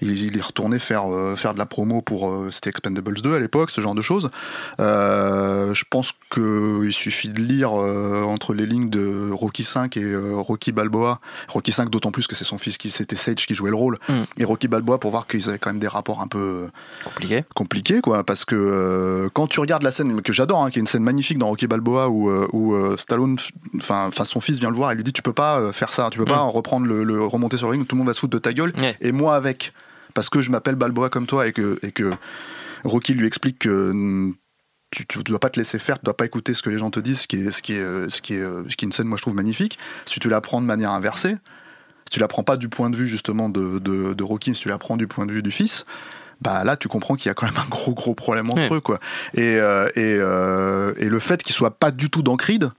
il, 0.00 0.10
il 0.22 0.36
est 0.36 0.40
retourné 0.42 0.78
faire 0.78 1.04
faire 1.36 1.54
de 1.54 1.58
la 1.58 1.66
promo 1.66 2.02
pour 2.02 2.44
c'était 2.50 2.70
Expendables 2.70 3.20
2 3.20 3.34
à 3.34 3.38
l'époque, 3.38 3.70
ce 3.70 3.80
genre 3.80 3.94
de 3.94 4.02
choses. 4.02 4.30
Je 4.78 5.84
pense 5.90 6.12
qu'il 6.30 6.92
suffit 6.92 7.28
de 7.28 7.40
lire 7.40 7.72
entre 7.72 8.54
les 8.54 8.66
lignes 8.66 8.90
de 8.90 9.30
Rocky 9.32 9.64
5 9.64 9.96
et 9.96 10.16
Rocky 10.16 10.72
Balboa. 10.72 11.20
Rocky 11.48 11.72
5 11.72 11.90
d'autant 11.90 12.10
plus 12.12 12.26
que 12.26 12.34
c'est 12.34 12.44
son 12.44 12.58
fils 12.58 12.78
qui 12.78 12.90
c'était 13.06 13.16
Sage 13.16 13.46
qui 13.46 13.54
jouait 13.54 13.70
le 13.70 13.76
rôle 13.76 13.98
Mm. 14.08 14.12
et 14.38 14.44
Rocky 14.44 14.68
Balboa 14.68 14.98
pour 14.98 15.10
voir 15.10 15.26
qu'ils 15.26 15.48
avaient 15.48 15.58
quand 15.58 15.70
même 15.70 15.78
des 15.80 15.88
rapports 15.88 16.20
un 16.20 16.26
peu 16.28 16.68
Compliqué. 17.04 17.44
compliqué 17.54 18.00
quoi 18.00 18.24
parce 18.24 18.44
que 18.44 18.54
euh, 18.56 19.28
quand 19.32 19.46
tu 19.46 19.60
regardes 19.60 19.82
la 19.82 19.90
scène 19.90 20.20
que 20.22 20.32
j'adore 20.32 20.62
hein, 20.64 20.70
qui 20.70 20.78
est 20.78 20.80
une 20.80 20.86
scène 20.86 21.02
magnifique 21.02 21.38
dans 21.38 21.46
Rocky 21.46 21.66
Balboa 21.66 22.08
où, 22.08 22.28
euh, 22.28 22.48
où 22.52 22.74
euh, 22.74 22.96
Stallone 22.96 23.36
enfin 23.76 24.10
son 24.24 24.40
fils 24.40 24.58
vient 24.58 24.70
le 24.70 24.76
voir 24.76 24.90
et 24.92 24.94
lui 24.94 25.04
dit 25.04 25.12
tu 25.12 25.22
peux 25.22 25.32
pas 25.32 25.58
euh, 25.60 25.72
faire 25.72 25.92
ça 25.92 26.08
tu 26.10 26.18
peux 26.18 26.24
pas 26.24 26.40
reprendre 26.40 26.86
le, 26.86 27.04
le- 27.04 27.24
remonter 27.24 27.56
sur 27.56 27.68
le 27.68 27.72
ring 27.72 27.86
tout 27.86 27.94
le 27.94 27.98
monde 27.98 28.08
va 28.08 28.14
se 28.14 28.20
foutre 28.20 28.32
de 28.34 28.38
ta 28.38 28.52
gueule 28.52 28.72
et 29.00 29.12
moi 29.12 29.36
avec 29.36 29.72
parce 30.14 30.28
que 30.28 30.40
je 30.42 30.50
m'appelle 30.50 30.74
Balboa 30.76 31.08
comme 31.10 31.26
toi 31.26 31.46
et 31.46 31.52
que 31.52 31.78
et 31.82 31.92
que 31.92 32.10
Rocky 32.84 33.14
lui 33.14 33.26
explique 33.26 33.58
que 33.60 33.92
mm, 33.92 34.34
tu, 34.90 35.04
tu 35.06 35.18
dois 35.24 35.40
pas 35.40 35.50
te 35.50 35.58
laisser 35.58 35.78
faire, 35.80 35.98
tu 35.98 36.04
dois 36.04 36.16
pas 36.16 36.24
écouter 36.24 36.54
ce 36.54 36.62
que 36.62 36.70
les 36.70 36.78
gens 36.78 36.90
te 36.90 37.00
disent, 37.00 37.20
ce 37.22 37.26
qui 37.26 37.36
est, 37.38 37.50
ce 37.50 37.60
qui 37.60 37.74
est, 37.74 37.78
euh, 37.80 38.08
ce 38.08 38.22
qui 38.22 38.34
est, 38.34 38.40
euh, 38.40 38.62
ce 38.68 38.76
qui 38.76 38.84
est 38.84 38.86
une 38.86 38.92
scène, 38.92 39.08
moi 39.08 39.16
je 39.16 39.22
trouve 39.22 39.34
magnifique. 39.34 39.78
Si 40.06 40.20
tu 40.20 40.28
la 40.28 40.40
prends 40.40 40.60
de 40.60 40.66
manière 40.66 40.92
inversée, 40.92 41.36
tu 42.10 42.20
la 42.20 42.28
prends 42.28 42.42
pas 42.42 42.56
du 42.56 42.68
point 42.68 42.90
de 42.90 42.96
vue 42.96 43.06
justement 43.08 43.48
de, 43.48 43.78
de, 43.78 44.14
de 44.14 44.22
Rocky, 44.24 44.54
si 44.54 44.62
tu 44.62 44.68
la 44.68 44.78
prends 44.78 44.96
du 44.96 45.06
point 45.06 45.26
de 45.26 45.32
vue 45.32 45.42
du 45.42 45.50
fils, 45.50 45.84
bah 46.40 46.64
là 46.64 46.76
tu 46.76 46.88
comprends 46.88 47.14
qu'il 47.16 47.28
y 47.28 47.30
a 47.30 47.34
quand 47.34 47.46
même 47.46 47.56
un 47.58 47.68
gros 47.68 47.94
gros 47.94 48.14
problème 48.14 48.50
entre 48.50 48.70
Ouais. 48.70 48.76
eux 48.76 48.80
quoi 48.80 48.98
et, 49.34 49.56
euh, 49.56 49.88
et, 49.96 50.16
euh, 50.18 50.92
et 50.98 51.08
le 51.08 51.18
fait 51.18 51.42
qu'il 51.42 51.54
soit 51.54 51.78
pas 51.78 51.90
du 51.90 52.10
tout 52.10 52.22
dans 52.22 52.36
Creed 52.36 52.70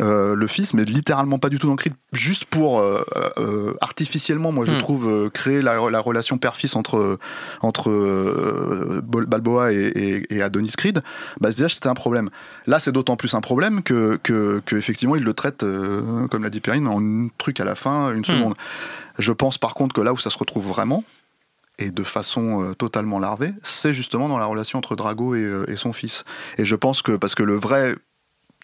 euh, 0.00 0.34
le 0.34 0.46
fils 0.48 0.74
mais 0.74 0.84
littéralement 0.84 1.38
pas 1.38 1.48
du 1.48 1.58
tout 1.58 1.68
dans 1.68 1.76
Creed 1.76 1.94
juste 2.12 2.46
pour 2.46 2.80
euh, 2.80 3.04
euh, 3.38 3.74
artificiellement 3.80 4.50
moi 4.50 4.64
je 4.64 4.72
Hmm. 4.74 4.78
trouve 4.78 5.30
créer 5.30 5.62
la, 5.62 5.88
la 5.90 6.00
relation 6.00 6.36
père-fils 6.38 6.74
entre 6.74 7.18
entre 7.60 7.90
Balboa 9.02 9.72
et, 9.72 9.76
et- 9.76 10.34
et 10.34 10.42
Adonis 10.42 10.72
Creed 10.76 11.02
bah 11.40 11.50
déjà 11.50 11.68
c'était 11.68 11.88
un 11.88 11.94
problème 11.94 12.30
là 12.66 12.80
c'est 12.80 12.92
d'autant 12.92 13.16
plus 13.16 13.34
un 13.34 13.40
problème 13.40 13.82
que, 13.82 14.18
que, 14.22 14.60
que 14.64 14.76
effectivement 14.76 15.16
il 15.16 15.22
le 15.24 15.32
traite 15.32 15.64
comme 16.30 16.42
l'a 16.42 16.50
dit 16.50 16.60
Perrine 16.60 16.86
en 16.88 17.00
un 17.00 17.28
truc 17.38 17.60
à 17.60 17.64
la 17.64 17.74
fin 17.74 18.12
une 18.12 18.24
seconde 18.24 18.54
je 19.18 19.32
pense 19.32 19.58
par 19.58 19.74
contre 19.74 19.94
que 19.94 20.00
là 20.00 20.12
où 20.12 20.18
ça 20.18 20.30
se 20.30 20.38
retrouve 20.38 20.66
vraiment 20.66 21.04
et 21.78 21.90
de 21.90 22.02
façon 22.04 22.62
euh, 22.62 22.74
totalement 22.74 23.18
larvée, 23.18 23.52
c'est 23.64 23.92
justement 23.92 24.28
dans 24.28 24.38
la 24.38 24.44
relation 24.44 24.78
entre 24.78 24.94
Drago 24.94 25.34
et, 25.34 25.40
euh, 25.40 25.68
et 25.68 25.74
son 25.74 25.92
fils. 25.92 26.22
Et 26.56 26.64
je 26.64 26.76
pense 26.76 27.02
que, 27.02 27.16
parce 27.16 27.34
que 27.34 27.42
le 27.42 27.56
vrai 27.56 27.96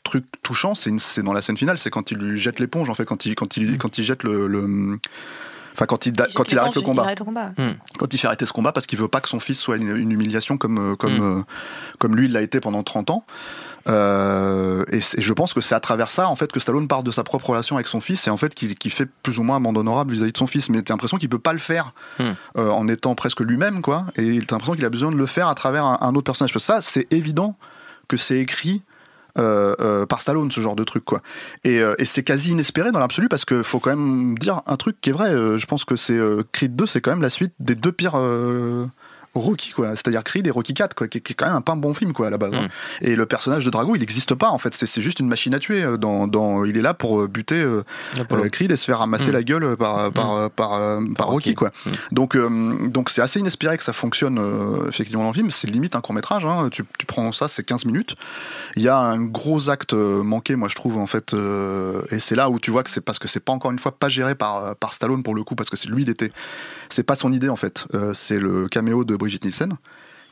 truc 0.02 0.24
touchant, 0.42 0.74
c'est 0.74 1.22
dans 1.22 1.32
la 1.32 1.42
scène 1.42 1.56
finale, 1.56 1.78
c'est 1.78 1.90
quand 1.90 2.10
il 2.10 2.18
lui 2.18 2.38
jette 2.38 2.58
l'éponge, 2.58 2.88
en 2.90 2.94
fait, 2.94 3.04
quand 3.04 3.26
il, 3.26 3.34
quand 3.34 3.56
il, 3.56 3.78
quand 3.78 3.98
il 3.98 4.04
jette 4.04 4.22
le. 4.22 4.46
le- 4.46 4.98
Enfin, 5.72 5.86
quand 5.86 6.04
il, 6.04 6.12
quand 6.34 6.50
il 6.50 6.58
arrête 6.58 6.74
le 6.74 6.80
combat. 6.82 7.04
Arrête 7.04 7.20
combat. 7.20 7.52
Quand 7.96 8.12
il 8.12 8.18
fait 8.18 8.26
arrêter 8.26 8.44
ce 8.44 8.52
combat 8.52 8.72
parce 8.72 8.86
qu'il 8.86 8.98
veut 8.98 9.06
pas 9.08 9.20
que 9.20 9.28
son 9.28 9.38
fils 9.38 9.58
soit 9.58 9.76
une, 9.76 9.96
une 9.96 10.10
humiliation 10.10 10.58
comme, 10.58 10.78
euh, 10.92 10.96
comme, 10.96 11.16
Mm. 11.18 11.38
euh, 11.38 11.42
comme 11.98 12.16
lui 12.16 12.26
il 12.26 12.32
l'a 12.32 12.42
été 12.42 12.58
pendant 12.60 12.82
30 12.82 13.10
ans. 13.10 13.24
Euh, 13.88 14.84
et, 14.92 15.00
je 15.00 15.32
pense 15.32 15.54
que 15.54 15.60
c'est 15.60 15.74
à 15.74 15.80
travers 15.80 16.10
ça 16.10 16.28
en 16.28 16.36
fait 16.36 16.52
que 16.52 16.60
Stallone 16.60 16.86
part 16.86 17.02
de 17.02 17.10
sa 17.10 17.24
propre 17.24 17.50
relation 17.50 17.76
avec 17.76 17.86
son 17.86 18.00
fils 18.00 18.26
et 18.26 18.30
en 18.30 18.36
fait 18.36 18.54
qu'il 18.54 18.90
fait 18.92 19.06
plus 19.22 19.38
ou 19.38 19.42
moins 19.42 19.56
amende 19.56 19.78
honorable 19.78 20.12
vis-à-vis 20.12 20.32
de 20.32 20.38
son 20.38 20.46
fils. 20.46 20.68
Mais 20.68 20.82
t'as 20.82 20.92
l'impression 20.94 21.16
qu'il 21.16 21.28
peut 21.28 21.38
pas 21.38 21.52
le 21.52 21.58
faire 21.58 21.94
Mm. 22.18 22.24
euh, 22.58 22.70
en 22.70 22.88
étant 22.88 23.14
presque 23.14 23.40
lui-même 23.40 23.80
quoi. 23.80 24.06
Et 24.16 24.38
t'as 24.40 24.56
l'impression 24.56 24.74
qu'il 24.74 24.84
a 24.84 24.90
besoin 24.90 25.10
de 25.12 25.16
le 25.16 25.26
faire 25.26 25.48
à 25.48 25.54
travers 25.54 25.86
un, 25.86 25.98
un 26.00 26.10
autre 26.14 26.24
personnage. 26.24 26.52
Parce 26.52 26.66
que 26.66 26.72
ça 26.74 26.82
c'est 26.82 27.06
évident 27.12 27.56
que 28.08 28.16
c'est 28.16 28.38
écrit. 28.38 28.82
Euh, 29.38 29.74
euh, 29.80 30.06
par 30.06 30.20
Stallone 30.20 30.50
ce 30.50 30.60
genre 30.60 30.76
de 30.76 30.84
truc 30.84 31.04
quoi. 31.04 31.22
Et, 31.64 31.80
euh, 31.80 31.94
et 31.98 32.04
c'est 32.04 32.22
quasi 32.22 32.52
inespéré 32.52 32.92
dans 32.92 32.98
l'absolu 32.98 33.28
parce 33.28 33.44
que 33.44 33.62
faut 33.62 33.78
quand 33.78 33.90
même 33.90 34.36
dire 34.38 34.62
un 34.66 34.76
truc 34.76 35.00
qui 35.00 35.10
est 35.10 35.12
vrai 35.12 35.30
je 35.30 35.66
pense 35.66 35.84
que 35.84 35.96
c'est 35.96 36.18
Creed 36.52 36.76
2 36.76 36.86
c'est 36.86 37.00
quand 37.00 37.10
même 37.10 37.22
la 37.22 37.30
suite 37.30 37.54
des 37.60 37.74
deux 37.74 37.92
pires 37.92 38.20
Rocky 39.34 39.70
quoi. 39.70 39.90
C'est-à-dire 39.90 40.24
Creed 40.24 40.46
et 40.46 40.50
Rocky 40.50 40.74
4 40.74 40.94
quoi 40.94 41.08
qui, 41.08 41.20
qui 41.20 41.32
est 41.32 41.36
quand 41.36 41.46
même 41.46 41.54
un 41.54 41.60
pas 41.60 41.74
bon 41.74 41.94
film 41.94 42.12
quoi 42.12 42.26
à 42.26 42.30
la 42.30 42.38
base 42.38 42.52
hein. 42.54 42.68
et 43.00 43.14
le 43.14 43.26
personnage 43.26 43.64
de 43.64 43.70
Drago 43.70 43.94
il 43.94 44.00
n'existe 44.00 44.34
pas 44.34 44.50
en 44.50 44.58
fait. 44.58 44.74
C'est 44.74 45.00
juste 45.00 45.20
une 45.20 45.28
machine 45.28 45.54
à 45.54 45.58
tuer 45.58 45.82
euh, 45.82 45.96
dans, 45.96 46.26
dans 46.26 46.64
il 46.64 46.76
est 46.76 46.82
là 46.82 46.94
pour 46.94 47.20
euh, 47.20 47.28
buter 47.28 47.60
euh, 47.60 47.84
euh, 48.32 48.48
Creed 48.48 48.72
et 48.72 48.76
se 48.76 48.84
faire 48.84 48.98
ramasser 48.98 49.30
Mm. 49.30 49.32
la 49.32 49.42
gueule 49.42 49.76
par 49.76 50.12
par 50.12 50.32
euh, 50.32 50.48
par, 50.48 51.00
par 51.16 51.28
Rocky. 51.28 51.54
Quoi. 51.54 51.70
Mm. 51.86 51.90
donc 52.12 52.36
donc 52.90 53.10
c'est 53.10 53.22
assez 53.22 53.38
inespéré 53.40 53.76
que 53.76 53.84
ça 53.84 53.92
fonctionne 53.92 54.40
effectivement 54.88 55.22
dans 55.22 55.30
le 55.30 55.34
film. 55.34 55.50
C'est 55.50 55.68
limite 55.68 55.94
un 55.94 56.00
court 56.00 56.14
métrage 56.14 56.44
hein. 56.46 56.68
tu, 56.70 56.84
tu 56.98 57.06
prends 57.06 57.30
ça 57.32 57.48
c'est 57.48 57.62
15 57.62 57.84
minutes. 57.84 58.14
Il 58.76 58.82
y 58.82 58.88
a 58.88 58.98
un 58.98 59.20
gros 59.20 59.70
acte 59.70 59.94
manqué 59.94 60.56
moi 60.56 60.68
je 60.68 60.74
trouve 60.74 60.98
en 60.98 61.06
fait 61.06 61.34
et 62.10 62.18
c'est 62.18 62.34
là 62.34 62.50
où 62.50 62.58
tu 62.58 62.70
vois 62.70 62.82
que 62.82 62.90
c'est 62.90 63.00
parce 63.00 63.18
que 63.18 63.28
c'est 63.28 63.40
pas 63.40 63.52
encore 63.52 63.70
une 63.70 63.78
fois 63.78 63.92
pas 63.92 64.08
géré 64.08 64.34
par 64.34 64.74
par 64.76 64.92
Stallone 64.92 65.22
pour 65.22 65.34
le 65.34 65.44
coup 65.44 65.54
parce 65.54 65.70
que 65.70 65.76
c'est 65.76 65.88
lui 65.88 66.02
il 66.02 66.10
était 66.10 66.32
c'est 66.88 67.04
pas 67.04 67.14
son 67.14 67.32
idée 67.32 67.48
en 67.48 67.56
fait. 67.56 67.86
C'est 68.12 68.38
le 68.38 68.66
caméo 68.66 69.04
de 69.04 69.14
Brigitte 69.20 69.44
Nielsen 69.44 69.74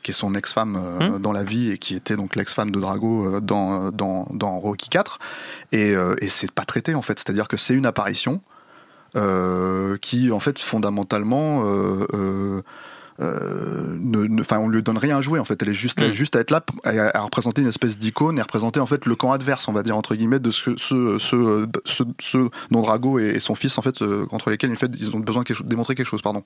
qui 0.01 0.11
est 0.11 0.13
son 0.13 0.33
ex-femme 0.33 0.77
euh, 0.77 1.09
Hmm. 1.09 1.21
dans 1.21 1.33
la 1.33 1.43
vie 1.43 1.71
et 1.71 1.77
qui 1.77 1.93
était 1.95 2.15
donc 2.15 2.35
l'ex-femme 2.37 2.71
de 2.71 2.79
Drago 2.79 3.35
euh, 3.35 3.39
dans, 3.41 3.91
dans, 3.91 4.27
dans 4.33 4.57
Rocky 4.57 4.89
4 4.89 5.19
et, 5.73 5.93
euh, 5.93 6.15
et 6.21 6.29
c'est 6.29 6.51
pas 6.51 6.63
traité 6.65 6.95
en 6.95 7.01
fait 7.01 7.19
c'est 7.19 7.29
à 7.29 7.33
dire 7.33 7.47
que 7.49 7.57
c'est 7.57 7.73
une 7.73 7.85
apparition 7.85 8.41
euh, 9.15 9.97
qui 9.97 10.31
en 10.31 10.39
fait 10.39 10.57
fondamentalement 10.57 11.63
euh, 13.21 13.95
ne, 13.99 14.43
on 14.57 14.67
lui 14.67 14.81
donne 14.83 14.97
rien 14.97 15.17
à 15.17 15.21
jouer 15.21 15.39
en 15.39 15.45
fait. 15.45 15.61
Elle 15.61 15.69
est 15.69 15.73
juste, 15.73 15.99
elle 15.99 16.07
est 16.07 16.09
Mm. 16.09 16.13
juste 16.13 16.35
à 16.35 16.39
être 16.39 16.51
là 16.51 16.63
à, 16.83 17.17
à 17.17 17.21
représenter 17.21 17.61
une 17.61 17.67
espèce 17.67 17.97
d'icône 17.97 18.37
et 18.37 18.41
à 18.41 18.43
représenter 18.43 18.79
en 18.79 18.85
fait 18.85 19.05
le 19.05 19.15
camp 19.15 19.31
adverse, 19.31 19.67
on 19.67 19.73
va 19.73 19.83
dire 19.83 19.97
entre 19.97 20.15
guillemets, 20.15 20.39
de 20.39 20.51
ce, 20.51 20.75
ce, 20.77 21.17
ce, 21.19 21.67
ce, 21.85 22.03
ce 22.19 22.49
dont 22.71 22.81
Drago 22.81 23.19
et, 23.19 23.25
et 23.35 23.39
son 23.39 23.55
fils 23.55 23.77
en 23.77 23.81
fait, 23.81 24.01
euh, 24.01 24.25
contre 24.25 24.49
lesquels 24.49 24.71
en 24.71 24.75
fait, 24.75 24.91
ils 24.99 25.15
ont 25.15 25.19
besoin 25.19 25.43
de 25.43 25.47
quelque 25.47 25.63
démontrer 25.63 25.95
quelque 25.95 26.07
chose, 26.07 26.21
pardon. 26.21 26.43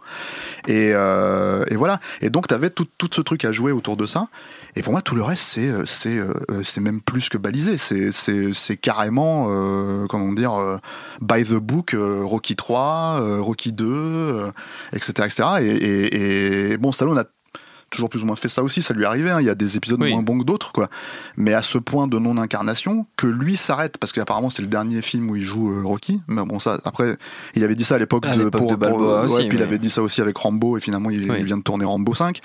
Et, 0.68 0.92
euh, 0.94 1.64
et 1.70 1.76
voilà. 1.76 2.00
Et 2.22 2.30
donc 2.30 2.48
tu 2.48 2.54
avais 2.54 2.70
tout, 2.70 2.88
tout 2.98 3.10
ce 3.12 3.22
truc 3.22 3.46
à 3.46 3.52
jouer 3.52 3.72
autour 3.72 3.98
de 3.98 4.06
ça. 4.06 4.28
Et 4.76 4.82
pour 4.82 4.94
moi, 4.94 5.02
tout 5.02 5.16
le 5.16 5.24
reste, 5.24 5.44
c'est 5.44 5.72
c'est 5.86 6.18
euh, 6.18 6.34
c'est 6.64 6.82
même 6.82 7.02
plus 7.02 7.30
que 7.30 7.38
balisé. 7.38 7.78
C'est 7.78 8.12
c'est 8.12 8.54
c'est 8.54 8.78
carrément, 8.78 9.48
euh, 9.50 10.08
comment 10.08 10.32
dire, 10.34 10.80
by 11.22 11.44
the 11.44 11.54
book, 11.54 11.96
Rocky 12.24 12.56
3, 12.56 13.20
euh, 13.22 13.42
Rocky 13.42 13.72
2, 13.74 13.86
euh, 13.86 14.52
etc., 14.94 15.12
etc. 15.26 15.44
Et, 15.62 15.68
et, 15.68 16.63
et 16.64 16.78
bon, 16.78 16.92
Stallone 16.92 17.20
a 17.20 17.26
toujours 17.94 18.10
plus 18.10 18.24
ou 18.24 18.26
moins 18.26 18.36
fait 18.36 18.48
ça 18.50 18.64
aussi, 18.64 18.82
ça 18.82 18.94
lui 18.94 19.06
arrivait, 19.06 19.30
hein. 19.32 19.40
il 19.40 19.46
y 19.46 19.50
a 19.50 19.56
des 19.56 19.78
épisodes 19.78 20.02
Oui. 20.02 20.12
moins 20.12 20.22
bons 20.22 20.40
que 20.40 20.44
d'autres, 20.44 20.72
quoi. 20.74 20.90
Mais 21.38 21.54
à 21.54 21.62
ce 21.62 21.78
point 21.78 22.08
de 22.08 22.18
non-incarnation, 22.20 23.06
que 23.18 23.28
lui 23.28 23.56
s'arrête, 23.56 23.98
parce 23.98 24.12
qu'apparemment 24.12 24.50
c'est 24.50 24.62
le 24.62 24.68
dernier 24.68 25.02
film 25.02 25.30
où 25.32 25.36
il 25.36 25.42
joue 25.44 25.72
euh, 25.72 25.82
Rocky, 25.84 26.22
mais 26.28 26.44
bon 26.44 26.60
ça, 26.60 26.80
après, 26.86 27.18
il 27.56 27.64
avait 27.64 27.76
dit 27.76 27.84
ça 27.84 27.96
à 27.96 27.98
l'époque 27.98 28.28
de, 28.28 28.50
pour, 28.50 28.70
de 28.72 28.76
Balboa 28.76 28.98
pour- 29.22 29.24
aussi, 29.26 29.44
ouais, 29.44 29.50
puis 29.50 29.58
il 29.58 29.64
avait 29.64 29.78
dit 29.78 29.90
ça 29.90 30.02
aussi 30.02 30.22
avec 30.22 30.36
Rambo, 30.38 30.78
et 30.78 30.80
finalement 30.82 31.10
il, 31.10 31.30
Oui. 31.32 31.38
il 31.40 31.46
vient 31.46 31.58
de 31.58 31.64
tourner 31.64 31.86
Rambo 31.86 32.14
5, 32.14 32.40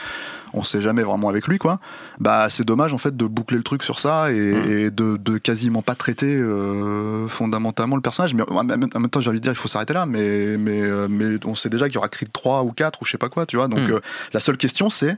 on 0.55 0.63
sait 0.63 0.81
jamais 0.81 1.03
vraiment 1.03 1.29
avec 1.29 1.47
lui, 1.47 1.59
quoi. 1.59 1.79
Bah 2.21 2.49
c'est 2.51 2.65
dommage 2.65 2.93
en 2.95 2.99
fait 2.99 3.17
de 3.17 3.25
boucler 3.27 3.57
le 3.59 3.63
truc 3.65 3.83
sur 3.83 3.99
ça, 3.99 4.31
et, 4.33 4.39
Mm. 4.55 4.71
et 4.71 4.91
de, 4.91 5.17
de 5.17 5.39
quasiment 5.39 5.83
pas 5.83 5.95
traiter 5.95 6.35
euh, 6.37 7.29
fondamentalement 7.29 7.97
le 7.97 8.03
personnage, 8.03 8.35
mais 8.35 8.43
en 8.49 8.65
même, 8.65 8.89
temps 9.11 9.21
j'ai 9.21 9.31
envie 9.31 9.39
de 9.41 9.43
dire 9.43 9.53
il 9.53 9.57
faut 9.57 9.69
s'arrêter 9.69 9.95
là, 9.95 10.07
mais, 10.07 10.57
mais, 10.59 10.81
euh, 10.83 11.07
mais 11.11 11.45
on 11.47 11.55
sait 11.55 11.69
déjà 11.69 11.87
qu'il 11.87 11.95
y 11.97 11.99
aura 11.99 12.09
Creed 12.09 12.33
3 12.33 12.63
ou 12.65 12.73
4 12.73 13.03
ou 13.03 13.05
je 13.05 13.11
sais 13.11 13.19
pas 13.19 13.29
quoi, 13.29 13.47
tu 13.47 13.57
vois, 13.57 13.69
donc 13.69 13.81
Mm. 13.81 13.93
euh, 13.93 14.01
la 14.33 14.41
seule 14.41 14.57
question 14.57 14.91
c'est 14.91 15.17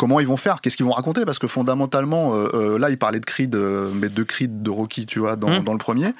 comment 0.00 0.18
ils 0.18 0.26
vont 0.26 0.38
faire, 0.38 0.62
qu'est-ce 0.62 0.78
qu'ils 0.78 0.86
vont 0.86 0.92
raconter, 0.92 1.26
parce 1.26 1.38
que 1.38 1.46
fondamentalement, 1.46 2.34
euh, 2.34 2.48
euh, 2.54 2.78
là, 2.78 2.88
il 2.88 2.96
parlait 2.96 3.20
de 3.20 3.26
Creed, 3.26 3.54
euh, 3.54 3.90
mais 3.94 4.08
de 4.08 4.22
Creed 4.22 4.62
de 4.62 4.70
Rocky, 4.70 5.04
tu 5.04 5.18
vois, 5.18 5.36
dans, 5.36 5.50
Mm. 5.50 5.64
dans 5.64 5.72
le 5.74 5.78
premier, 5.78 6.14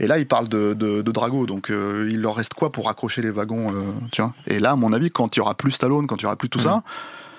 et 0.00 0.06
là, 0.06 0.16
il 0.18 0.26
parle 0.26 0.48
de, 0.48 0.72
de, 0.72 1.02
de 1.02 1.12
Drago, 1.12 1.44
donc 1.44 1.68
euh, 1.68 2.08
il 2.10 2.22
leur 2.22 2.34
reste 2.36 2.54
quoi 2.54 2.72
pour 2.72 2.88
accrocher 2.88 3.20
les 3.20 3.30
wagons, 3.30 3.74
tu 4.10 4.22
vois? 4.22 4.32
Et 4.46 4.58
là, 4.58 4.70
à 4.70 4.76
mon 4.76 4.90
avis, 4.94 5.10
quand 5.10 5.36
il 5.36 5.40
y 5.40 5.42
aura 5.42 5.54
plus 5.54 5.72
Stallone, 5.72 6.06
quand 6.06 6.16
il 6.16 6.22
y 6.22 6.26
aura 6.26 6.36
plus 6.36 6.48
tout 6.48 6.60
ça, 6.60 6.82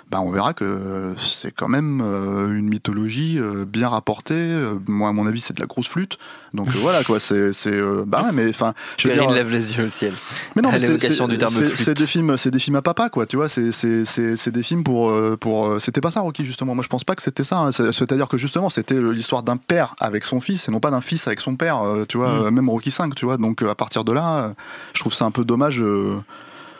bah, 0.09 0.21
on 0.21 0.31
verra 0.31 0.53
que 0.53 1.13
c'est 1.17 1.51
quand 1.51 1.67
même 1.67 2.01
euh, 2.01 2.55
une 2.57 2.69
mythologie 2.69 3.37
euh, 3.39 3.65
bien 3.65 3.89
rapportée. 3.89 4.33
Euh, 4.35 4.75
moi, 4.87 5.09
à 5.09 5.11
mon 5.11 5.27
avis, 5.27 5.41
c'est 5.41 5.53
de 5.53 5.59
la 5.59 5.65
grosse 5.65 5.87
flûte. 5.87 6.17
Donc 6.53 6.69
euh, 6.69 6.71
voilà, 6.79 7.03
quoi. 7.03 7.19
C'est, 7.19 7.51
euh, 7.67 8.03
bah 8.07 8.23
ouais, 8.23 8.31
mais 8.31 8.47
enfin, 8.49 8.73
je 8.97 9.07
veux 9.09 9.13
dire, 9.13 9.29
lève 9.35 9.51
les 9.51 9.77
yeux 9.77 9.83
au 9.83 9.87
ciel. 9.89 10.13
mais 10.55 10.61
non, 10.61 10.69
c'est- 10.79 11.93
des 11.93 12.07
films, 12.07 12.37
c'est 12.37 12.51
des 12.51 12.59
films 12.59 12.77
à 12.77 12.81
papa, 12.81 13.09
quoi. 13.09 13.25
Tu 13.25 13.35
vois, 13.35 13.49
c'est 13.49 14.51
des 14.51 14.63
films 14.63 14.83
pour 14.83 15.09
euh, 15.09 15.35
pour. 15.35 15.65
euh, 15.67 15.79
C'était 15.79 16.01
pas 16.01 16.11
ça, 16.11 16.21
Rocky, 16.21 16.45
justement. 16.45 16.73
Moi, 16.73 16.83
je 16.83 16.89
pense 16.89 17.03
pas 17.03 17.15
que 17.15 17.21
c'était 17.21 17.43
ça. 17.43 17.57
hein. 17.59 17.71
C'est- 17.73 17.91
C'est-à-dire 17.91 18.29
que 18.29 18.37
justement, 18.37 18.69
c'était 18.69 18.99
l'histoire 19.01 19.43
d'un 19.43 19.57
père 19.57 19.93
avec 19.99 20.23
son 20.23 20.39
fils 20.39 20.67
et 20.69 20.71
non 20.71 20.79
pas 20.79 20.89
d'un 20.91 21.01
fils 21.01 21.27
avec 21.27 21.41
son 21.41 21.55
père. 21.57 21.81
euh, 21.81 22.05
Tu 22.07 22.17
vois, 22.17 22.29
Mm. 22.29 22.45
euh, 22.45 22.51
même 22.51 22.69
Rocky 22.69 22.91
5, 22.91 23.13
tu 23.15 23.25
vois. 23.25 23.35
Donc 23.37 23.61
euh, 23.61 23.69
à 23.69 23.75
partir 23.75 24.05
de 24.05 24.13
là, 24.13 24.37
euh, 24.37 24.49
je 24.93 24.99
trouve 25.01 25.13
ça 25.13 25.25
un 25.25 25.31
peu 25.31 25.43
dommage. 25.43 25.81
euh, 25.83 26.15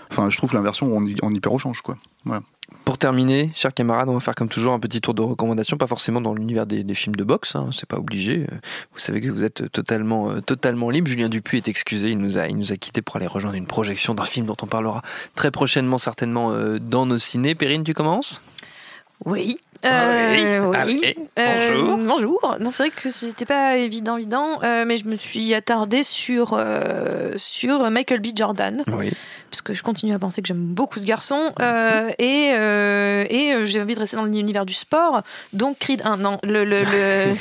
Enfin, 0.10 0.30
je 0.30 0.38
trouve 0.38 0.54
l'inversion 0.54 0.96
en, 0.96 1.04
en 1.22 1.34
hyper 1.34 1.52
au 1.52 1.60
change, 1.60 1.82
quoi. 1.82 1.98
Voilà. 2.24 2.42
Pour 2.88 2.98
terminer, 2.98 3.52
chers 3.54 3.74
camarades, 3.74 4.08
on 4.08 4.14
va 4.14 4.22
faire 4.22 4.34
comme 4.34 4.48
toujours 4.48 4.72
un 4.72 4.80
petit 4.80 5.02
tour 5.02 5.14
de 5.14 5.22
recommandations, 5.22 5.76
pas 5.76 5.88
forcément 5.88 6.22
dans 6.22 6.34
l'univers 6.34 6.66
des, 6.66 6.86
films 6.94 7.18
de 7.18 7.26
boxe, 7.26 7.54
hein, 7.54 7.68
c'est 7.74 7.86
pas 7.86 7.98
obligé. 7.98 8.48
Vous 8.94 9.00
savez 9.00 9.20
que 9.20 9.28
vous 9.28 9.44
êtes 9.44 9.70
totalement, 9.74 10.30
euh, 10.30 10.40
totalement 10.40 10.90
libre. 10.90 11.10
Julien 11.10 11.28
Dupuis 11.28 11.58
est 11.58 11.68
excusé, 11.68 12.12
il 12.12 12.18
nous 12.18 12.38
a, 12.38 12.48
il 12.48 12.80
quitté 12.80 13.02
pour 13.02 13.18
aller 13.18 13.28
rejoindre 13.28 13.58
une 13.58 13.68
projection 13.68 14.14
d'un 14.14 14.24
film 14.24 14.46
dont 14.46 14.56
on 14.62 14.68
parlera 14.68 15.02
très 15.36 15.52
prochainement, 15.52 15.98
certainement 15.98 16.54
euh, 16.54 16.80
dans 16.80 17.06
nos 17.06 17.18
ciné. 17.18 17.56
Perrine, 17.56 17.84
tu 17.84 17.94
commences? 17.94 18.42
Oui. 19.26 19.58
Ah 19.84 20.06
oui. 20.32 20.44
Euh, 20.46 20.68
oui. 20.70 20.76
Allez, 20.78 21.18
Euh, 21.40 21.82
bonjour. 21.84 21.98
bonjour. 21.98 22.56
Non, 22.60 22.72
c'est 22.72 22.84
vrai 22.84 22.90
que 22.90 23.10
c'était 23.10 23.46
pas 23.46 23.78
évident, 23.78 24.18
évident, 24.18 24.60
euh, 24.64 24.86
mais 24.86 24.98
je 24.98 25.06
me 25.06 25.16
suis 25.18 25.54
attardée 25.54 26.04
sur, 26.04 26.54
euh, 26.58 27.34
sur 27.38 27.90
Michael 27.92 28.20
B. 28.20 28.28
Jordan, 28.36 28.84
Oui. 28.98 29.12
parce 29.52 29.62
que 29.62 29.74
je 29.74 29.84
continue 29.84 30.14
à 30.14 30.20
penser 30.20 30.42
que 30.42 30.48
j'aime 30.48 30.58
beaucoup 30.66 31.00
ce 31.00 31.06
garçon, 31.06 31.52
euh, 31.62 32.10
et, 32.20 32.52
euh, 32.54 33.26
et 33.30 33.54
euh, 33.54 33.66
j'ai 33.66 33.82
envie 33.82 33.94
de 33.96 34.00
rester 34.00 34.18
dans 34.18 34.26
l'univers 34.26 34.66
du 34.66 34.74
sport, 34.74 35.22
donc 35.54 35.78
Creed 35.80 36.02
1, 36.04 36.18
non, 36.18 36.40
le, 36.44 36.64
le, 36.66 36.80
le 36.82 37.34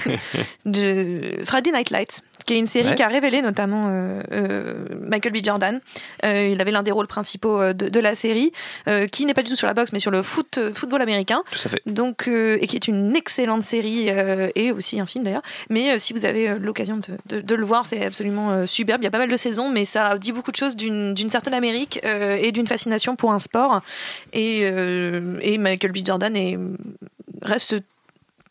de 0.67 1.45
Friday 1.45 1.73
Night 1.73 1.91
Lights, 1.91 2.21
qui 2.47 2.55
est 2.55 2.59
une 2.59 2.67
série 2.67 2.89
Ouais. 2.89 2.95
qui 2.95 3.03
a 3.03 3.09
révélé 3.09 3.43
notamment 3.43 3.89
euh, 3.91 4.23
euh, 4.33 4.85
Michael 5.01 5.33
B. 5.33 5.39
Jordan. 5.45 5.81
Euh, 6.25 6.49
il 6.53 6.61
avait 6.61 6.71
l'un 6.71 6.83
des 6.85 6.93
rôles 6.93 7.09
principaux 7.09 7.73
de, 7.73 7.89
de 7.89 8.01
la 8.01 8.15
série, 8.15 8.53
qui 9.13 9.27
n'est 9.27 9.35
pas 9.35 9.43
du 9.43 9.51
tout 9.51 9.57
sur 9.57 9.67
la 9.67 9.75
boxe, 9.75 9.93
mais 9.93 9.99
sur 9.99 10.11
le 10.13 10.23
foot, 10.23 10.59
football 10.73 11.03
américain. 11.03 11.43
Tout 11.51 11.59
à 11.65 11.69
fait. 11.69 11.83
Donc, 11.87 12.29
et 12.29 12.67
qui 12.67 12.77
est 12.77 12.87
une 12.89 13.17
excellente 13.17 13.63
série 13.65 14.09
et 14.55 14.71
aussi 14.73 15.01
un 15.01 15.07
film 15.07 15.25
d'ailleurs. 15.25 15.43
Mais 15.71 15.99
si 15.99 16.13
vous 16.13 16.25
avez 16.25 16.57
l'occasion 16.59 16.99
de, 16.99 17.37
de- 17.37 17.41
de 17.41 17.55
le 17.55 17.65
voir, 17.65 17.85
c'est 17.87 18.05
absolument 18.07 18.67
superbe. 18.67 19.03
Il 19.03 19.05
y 19.05 19.09
a 19.09 19.11
pas 19.11 19.19
mal 19.19 19.31
de 19.31 19.37
saisons, 19.37 19.71
mais 19.71 19.85
ça 19.85 20.17
dit 20.19 20.33
beaucoup 20.33 20.53
de 20.53 20.57
choses 20.57 20.77
d'une 20.77 21.29
certaine 21.29 21.55
Amérique 21.55 22.01
et 22.05 22.53
d'une 22.53 22.67
fascination 22.69 23.17
pour 23.17 23.33
un 23.33 23.39
sport. 23.41 23.81
Et, 24.33 24.61
et 24.61 25.59
Michael 25.59 25.93
B. 25.93 25.99
Jordan 26.05 26.37
est, 26.37 26.59
reste 27.43 27.77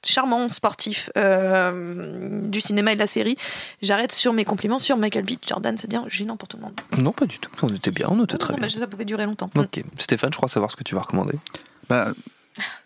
charmant 0.05 0.49
sportif 0.49 1.09
euh, 1.17 2.39
du 2.43 2.61
cinéma 2.61 2.91
et 2.91 2.95
de 2.95 2.99
la 2.99 3.07
série. 3.07 3.37
J'arrête 3.81 4.11
sur 4.11 4.33
mes 4.33 4.45
compliments 4.45 4.79
sur 4.79 4.97
Michael 4.97 5.25
B. 5.25 5.31
Jordan, 5.45 5.75
c'est-à-dire 5.77 6.03
gênant 6.09 6.37
pour 6.37 6.47
tout 6.47 6.57
le 6.57 6.63
monde. 6.63 6.73
Non, 6.97 7.11
pas 7.11 7.25
du 7.25 7.39
tout. 7.39 7.49
On 7.61 7.67
était 7.67 7.91
bien, 7.91 8.07
on 8.09 8.23
était 8.23 8.37
très 8.37 8.53
Non, 8.53 8.59
bien. 8.59 8.67
bah, 8.67 8.73
ça 8.79 8.87
pouvait 8.87 9.05
durer 9.05 9.25
longtemps. 9.25 9.49
Ok. 9.55 9.83
Stéphane, 9.97 10.31
je 10.31 10.37
crois 10.37 10.49
savoir 10.49 10.71
ce 10.71 10.75
que 10.75 10.83
tu 10.83 10.95
vas 10.95 11.01
recommander. 11.01 11.35
Bah, 11.89 12.09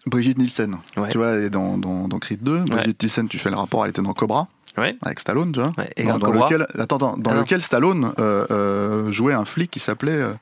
Brigitte 0.05 0.37
Nielsen. 0.37 0.77
Ouais. 0.97 1.09
Tu 1.09 1.17
vois, 1.17 1.31
elle 1.31 1.43
est 1.43 1.49
dans, 1.49 1.77
dans, 1.77 2.07
dans 2.07 2.19
Creed 2.19 2.41
2. 2.43 2.61
Brigitte 2.61 3.01
Nielsen, 3.03 3.27
tu 3.27 3.37
fais 3.37 3.49
le 3.49 3.55
rapport, 3.57 3.83
elle 3.85 3.91
était 3.91 4.01
dans 4.01 4.13
Cobra. 4.13 4.47
Ouais. 4.77 4.95
Avec 5.01 5.19
Stallone, 5.19 5.51
tu 5.51 5.59
vois. 5.59 5.71
Ouais, 5.77 5.89
et 5.97 6.03
dans, 6.03 6.13
dans 6.13 6.17
dans 6.19 6.25
Cobra 6.27 6.45
lequel, 6.45 6.67
attends, 6.79 6.95
attends, 6.97 7.17
dans 7.17 7.31
Ah 7.31 7.35
lequel 7.35 7.61
Stallone 7.61 8.13
euh, 8.19 8.45
euh, 8.51 9.11
jouait 9.11 9.33
un 9.33 9.45
flic 9.45 9.69
qui 9.71 9.79
s'appelait 9.79 10.11
euh, 10.13 10.33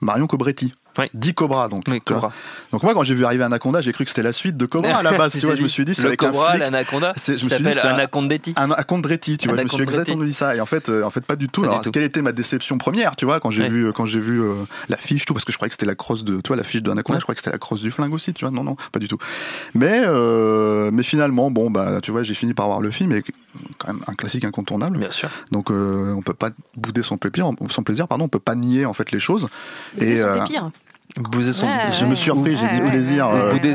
Marion 0.00 0.26
Cobretti. 0.26 0.72
Dit 1.14 1.34
Cobra, 1.34 1.68
donc. 1.68 1.84
Oui. 1.88 2.00
Cobra. 2.00 2.32
Donc 2.70 2.82
moi, 2.82 2.94
quand 2.94 3.02
j'ai 3.02 3.14
vu 3.14 3.24
arriver 3.24 3.44
Anaconda, 3.44 3.80
j'ai 3.80 3.92
cru 3.92 4.04
que 4.04 4.10
c'était 4.10 4.22
la 4.22 4.32
suite 4.32 4.56
de 4.56 4.66
Cobra 4.66 4.96
à 4.98 5.02
la 5.02 5.12
base. 5.12 5.32
tu 5.38 5.46
vois, 5.46 5.54
je 5.54 5.62
me 5.62 5.68
suis 5.68 5.84
dit, 5.84 5.94
c'est 5.94 6.16
Cobra, 6.16 6.56
l'anaconda, 6.56 7.12
je 7.16 7.32
me 7.32 7.36
ça 7.36 7.56
suis 7.56 7.64
dit, 7.64 7.72
c'est. 7.72 7.86
Un 7.86 7.94
Anacondetti, 8.70 9.38
tu 9.38 9.48
vois, 9.48 9.56
je 9.56 9.62
me 9.62 9.68
suis 9.68 9.82
exactement 9.82 10.24
dit 10.24 10.32
ça. 10.32 10.54
Et 10.56 10.60
en 10.60 10.66
fait, 10.66 10.88
euh, 10.88 11.02
en 11.04 11.10
fait, 11.10 11.24
pas 11.24 11.36
du 11.36 11.48
tout. 11.48 11.62
Pas 11.62 11.66
du 11.68 11.72
Alors, 11.72 11.82
tout. 11.84 11.90
quelle 11.90 12.02
était 12.02 12.22
ma 12.22 12.32
déception 12.32 12.78
première, 12.78 13.16
tu 13.16 13.24
vois, 13.24 13.40
quand 13.40 13.50
j'ai 13.50 13.62
Ouais. 13.62 13.68
vu, 13.68 13.92
quand 13.92 14.04
j'ai 14.06 14.20
vu 14.20 14.40
euh, 14.42 14.54
la 14.88 14.96
fiche, 14.96 15.24
tout, 15.24 15.32
parce 15.34 15.44
que 15.44 15.52
je 15.52 15.56
croyais 15.58 15.68
que 15.68 15.74
c'était 15.74 15.86
la 15.86 15.94
crosse 15.94 16.24
de, 16.24 16.40
tu 16.40 16.48
vois, 16.48 16.56
la 16.56 16.64
fiche 16.64 16.82
de 16.82 16.90
Anaconda, 16.90 17.16
Ouais. 17.16 17.20
je 17.20 17.24
croyais 17.24 17.36
que 17.36 17.40
c'était 17.42 17.52
la 17.54 17.58
crosse 17.58 17.80
du 17.82 17.90
flingue 17.90 18.12
aussi, 18.12 18.32
tu 18.34 18.44
vois. 18.44 18.50
Non, 18.52 18.64
non, 18.64 18.76
pas 18.92 18.98
du 18.98 19.08
tout. 19.08 19.18
Mais, 19.74 20.02
euh, 20.04 20.90
mais 20.92 21.02
finalement, 21.02 21.50
bon, 21.50 21.70
bah, 21.70 22.00
tu 22.02 22.10
vois, 22.10 22.22
j'ai 22.22 22.34
fini 22.34 22.54
par 22.54 22.66
voir 22.66 22.80
le 22.80 22.90
film, 22.90 23.12
et 23.12 23.22
quand 23.78 23.88
même 23.92 24.02
un 24.06 24.14
classique 24.14 24.44
incontournable. 24.44 24.98
Bien 24.98 25.10
sûr. 25.10 25.28
Donc, 25.50 25.70
euh, 25.70 26.12
on 26.16 26.22
peut 26.22 26.34
pas 26.34 26.50
bouder 26.76 27.02
son 27.02 27.16
plaisir, 27.16 27.50
son 27.70 27.82
plaisir, 27.82 28.08
pardon, 28.08 28.24
on 28.24 28.28
peut 28.28 28.38
pas 28.38 28.54
nier 28.54 28.84
en 28.86 28.92
fait 28.92 29.10
les 29.12 29.20
choses. 29.20 29.48
Et 29.98 30.16
euh, 31.18 31.52
son 31.52 31.66
Ouais, 31.66 31.72
je 31.98 32.04
me 32.06 32.14
suis 32.14 32.30
repris, 32.30 32.56
j'ai 32.56 32.68
dit 32.68 32.80
ouais, 32.80 32.88
plaisir. 32.90 33.28
ouais, 33.28 33.34
euh, 33.34 33.52
bouder, 33.52 33.74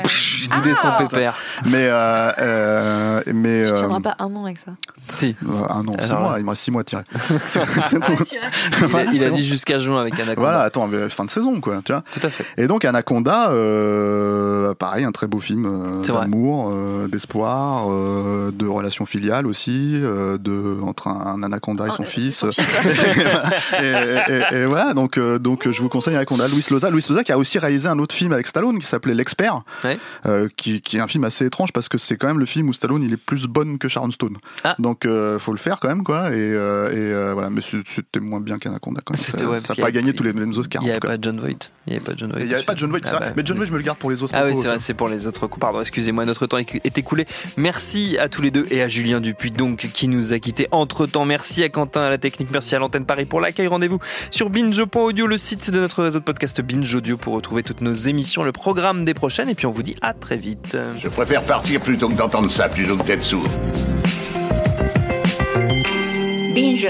bouder 0.56 0.74
son 0.74 0.88
Ah. 0.88 0.98
pépère. 0.98 1.36
mais, 1.66 1.88
euh, 1.88 2.32
euh, 2.40 3.22
mais, 3.34 3.62
Tu 3.64 3.70
euh, 3.70 3.74
tiendras 3.74 4.00
pas 4.00 4.16
un 4.20 4.34
an 4.36 4.46
avec 4.46 4.58
ça. 4.60 4.72
Si. 5.10 5.36
euh, 5.48 5.52
un 5.70 5.88
an, 5.88 5.96
six 6.00 6.14
mois, 6.14 6.36
il 6.40 6.44
me 6.44 6.50
reste 6.50 6.62
six 6.64 6.72
mois 6.72 6.82
à 6.82 6.84
tirer. 6.84 7.04
C'est- 7.46 7.62
c'est 7.86 8.00
tout. 8.00 8.12
Il 8.22 8.96
a, 8.96 9.04
il 9.14 9.24
a 9.24 9.28
c'est 9.28 9.32
dit 9.32 9.44
jusqu'à 9.46 9.78
juin 9.78 10.02
avec 10.02 10.14
Anaconda. 10.16 10.36
Voilà, 10.40 10.62
attends, 10.64 10.90
fin 11.10 11.26
de 11.26 11.30
saison, 11.30 11.60
quoi, 11.62 11.82
tu 11.86 11.92
vois. 11.94 12.04
Tout 12.12 12.26
à 12.26 12.30
fait. 12.30 12.46
Et 12.58 12.68
donc 12.68 12.84
Anaconda, 12.86 13.50
euh, 13.52 14.74
pareil, 14.74 15.06
un 15.06 15.12
très 15.12 15.28
beau 15.28 15.40
film 15.40 15.66
euh, 15.66 16.02
d'amour, 16.02 16.72
euh, 16.74 17.08
d'espoir, 17.08 17.86
euh, 17.90 18.52
de 18.54 18.66
relations 18.68 19.06
filiales 19.06 19.46
aussi, 19.48 19.92
euh, 20.04 20.38
de 20.38 20.78
entre 20.84 21.08
un, 21.08 21.36
un 21.36 21.44
anaconda 21.44 21.86
et 21.86 21.90
Ah, 21.92 21.96
son 21.96 22.04
fils. 22.04 22.38
son 22.40 22.52
fils. 22.52 22.66
et, 23.82 24.32
et- 24.54 24.56
et 24.56 24.66
voilà, 24.66 24.94
donc 24.94 25.18
euh, 25.18 25.40
donc 25.40 25.70
je 25.70 25.82
vous 25.82 25.90
conseille 25.90 26.16
Anaconda, 26.16 26.48
Louis 26.48 26.66
Loza, 26.70 26.90
Louis 26.90 27.06
Loza 27.10 27.24
qui 27.28 27.34
a 27.34 27.38
aussi 27.38 27.60
réalisé 27.60 27.90
un 27.90 28.00
autre 28.00 28.16
film 28.16 28.32
avec 28.32 28.48
Stallone 28.48 28.80
qui 28.80 28.86
s'appelait 28.86 29.14
L'expert, 29.14 29.64
Ouais. 29.84 30.00
euh, 30.28 30.48
qui, 30.56 30.80
qui 30.82 30.96
est 30.96 31.02
un 31.02 31.08
film 31.08 31.26
assez 31.26 31.46
étrange 31.46 31.74
parce 31.74 31.90
que 31.90 31.98
c'est 31.98 32.16
quand 32.16 32.28
même 32.28 32.40
le 32.40 32.46
film 32.46 32.70
où 32.70 32.74
Stallone 32.74 33.04
il 33.04 33.12
est 33.12 33.18
plus 33.18 33.48
bonne 33.48 33.78
que 33.80 33.90
Sharon 33.90 34.12
Stone. 34.12 34.38
Ah. 34.64 34.78
Donc 34.80 35.06
euh, 35.06 35.38
faut 35.38 35.52
le 35.52 35.58
faire 35.58 35.82
quand 35.82 35.90
même 35.90 36.04
quoi. 36.06 36.30
Et, 36.30 36.36
euh, 36.38 36.90
et 36.90 36.96
euh, 37.14 37.34
voilà, 37.34 37.50
mais 37.50 37.60
c'était 37.60 38.22
moins 38.22 38.40
bien 38.40 38.60
qu'Anaconda. 38.60 39.02
quand 39.04 39.14
même. 39.14 39.60
Ça 39.60 39.76
n'a 39.76 39.84
pas 39.84 39.92
gagné 39.92 40.14
tous 40.14 40.24
les 40.24 40.32
mêmes 40.32 40.52
Oscars. 40.58 40.82
Il 40.82 40.86
n'y 40.86 40.92
avait 40.92 41.02
pas 41.02 41.18
John 41.22 41.38
Voight. 41.38 41.70
Il 41.86 41.92
n'y 41.92 41.96
avait 41.98 42.06
pas 42.06 42.14
John 42.16 42.32
Voight. 42.32 42.40
Il 42.44 42.48
n'y 42.48 42.54
avait 42.54 42.64
pas 42.64 42.76
John 42.78 42.90
Voight, 42.92 43.02
Ah 43.12 43.18
bah. 43.20 43.26
mais 43.36 43.44
John 43.46 43.58
Voight 43.58 43.66
je 43.68 43.74
me 43.74 43.78
le 43.78 43.84
garde 43.84 43.98
pour 43.98 44.10
les 44.10 44.24
autres. 44.24 44.34
Ah 44.34 44.46
oui, 44.46 44.56
c'est 44.56 44.68
vrai, 44.70 44.78
tu 44.78 44.84
c'est 44.86 44.94
pour 44.94 45.10
les 45.10 45.28
autres 45.28 45.48
coups. 45.48 45.60
Pardon, 45.60 45.82
excusez-moi, 45.82 46.24
notre 46.24 46.48
temps 46.48 46.58
est 46.60 46.98
écoulé. 46.98 47.26
Merci 47.58 48.18
à 48.20 48.30
tous 48.30 48.42
les 48.42 48.52
deux 48.52 48.66
et 48.72 48.82
à 48.82 48.88
Julien 48.88 49.20
Dupuis, 49.20 49.52
donc, 49.52 49.90
qui 49.94 50.08
nous 50.08 50.32
a 50.32 50.40
quittés 50.40 50.70
entre 50.72 51.06
temps. 51.08 51.26
Merci 51.26 51.62
à 51.64 51.68
Quentin 51.70 52.04
à 52.04 52.10
la 52.10 52.18
technique, 52.18 52.50
merci 52.54 52.74
à 52.76 52.80
l'antenne 52.80 53.06
Paris 53.06 53.26
pour 53.26 53.42
l'accueil. 53.42 53.68
Rendez-vous 53.68 54.00
sur 54.32 54.50
binge.audio, 54.50 55.28
le 55.28 55.38
site 55.38 55.72
de 55.72 55.80
notre 55.82 56.04
réseau 56.04 56.20
de 56.20 56.24
podcast 56.24 56.62
Binge 56.62 56.96
Audio 56.96 57.17
pour 57.18 57.34
retrouver 57.34 57.64
toutes 57.64 57.82
nos 57.82 57.94
émissions, 57.94 58.44
le 58.44 58.52
programme 58.52 59.06
des 59.06 59.14
prochaines. 59.14 59.50
Et 59.50 59.56
puis 59.56 59.66
on 59.66 59.72
vous 59.72 59.84
dit 59.84 59.96
à 60.02 60.14
très 60.14 60.38
vite. 60.38 60.78
Je 61.00 61.10
préfère 61.10 61.44
partir 61.44 61.82
plutôt 61.82 62.10
que 62.10 62.16
d'entendre 62.16 62.50
ça, 62.50 62.70
plutôt 62.70 62.96
que 62.98 63.04
d'être 63.04 63.24
sourd. 63.24 63.48
Binge. 66.54 66.88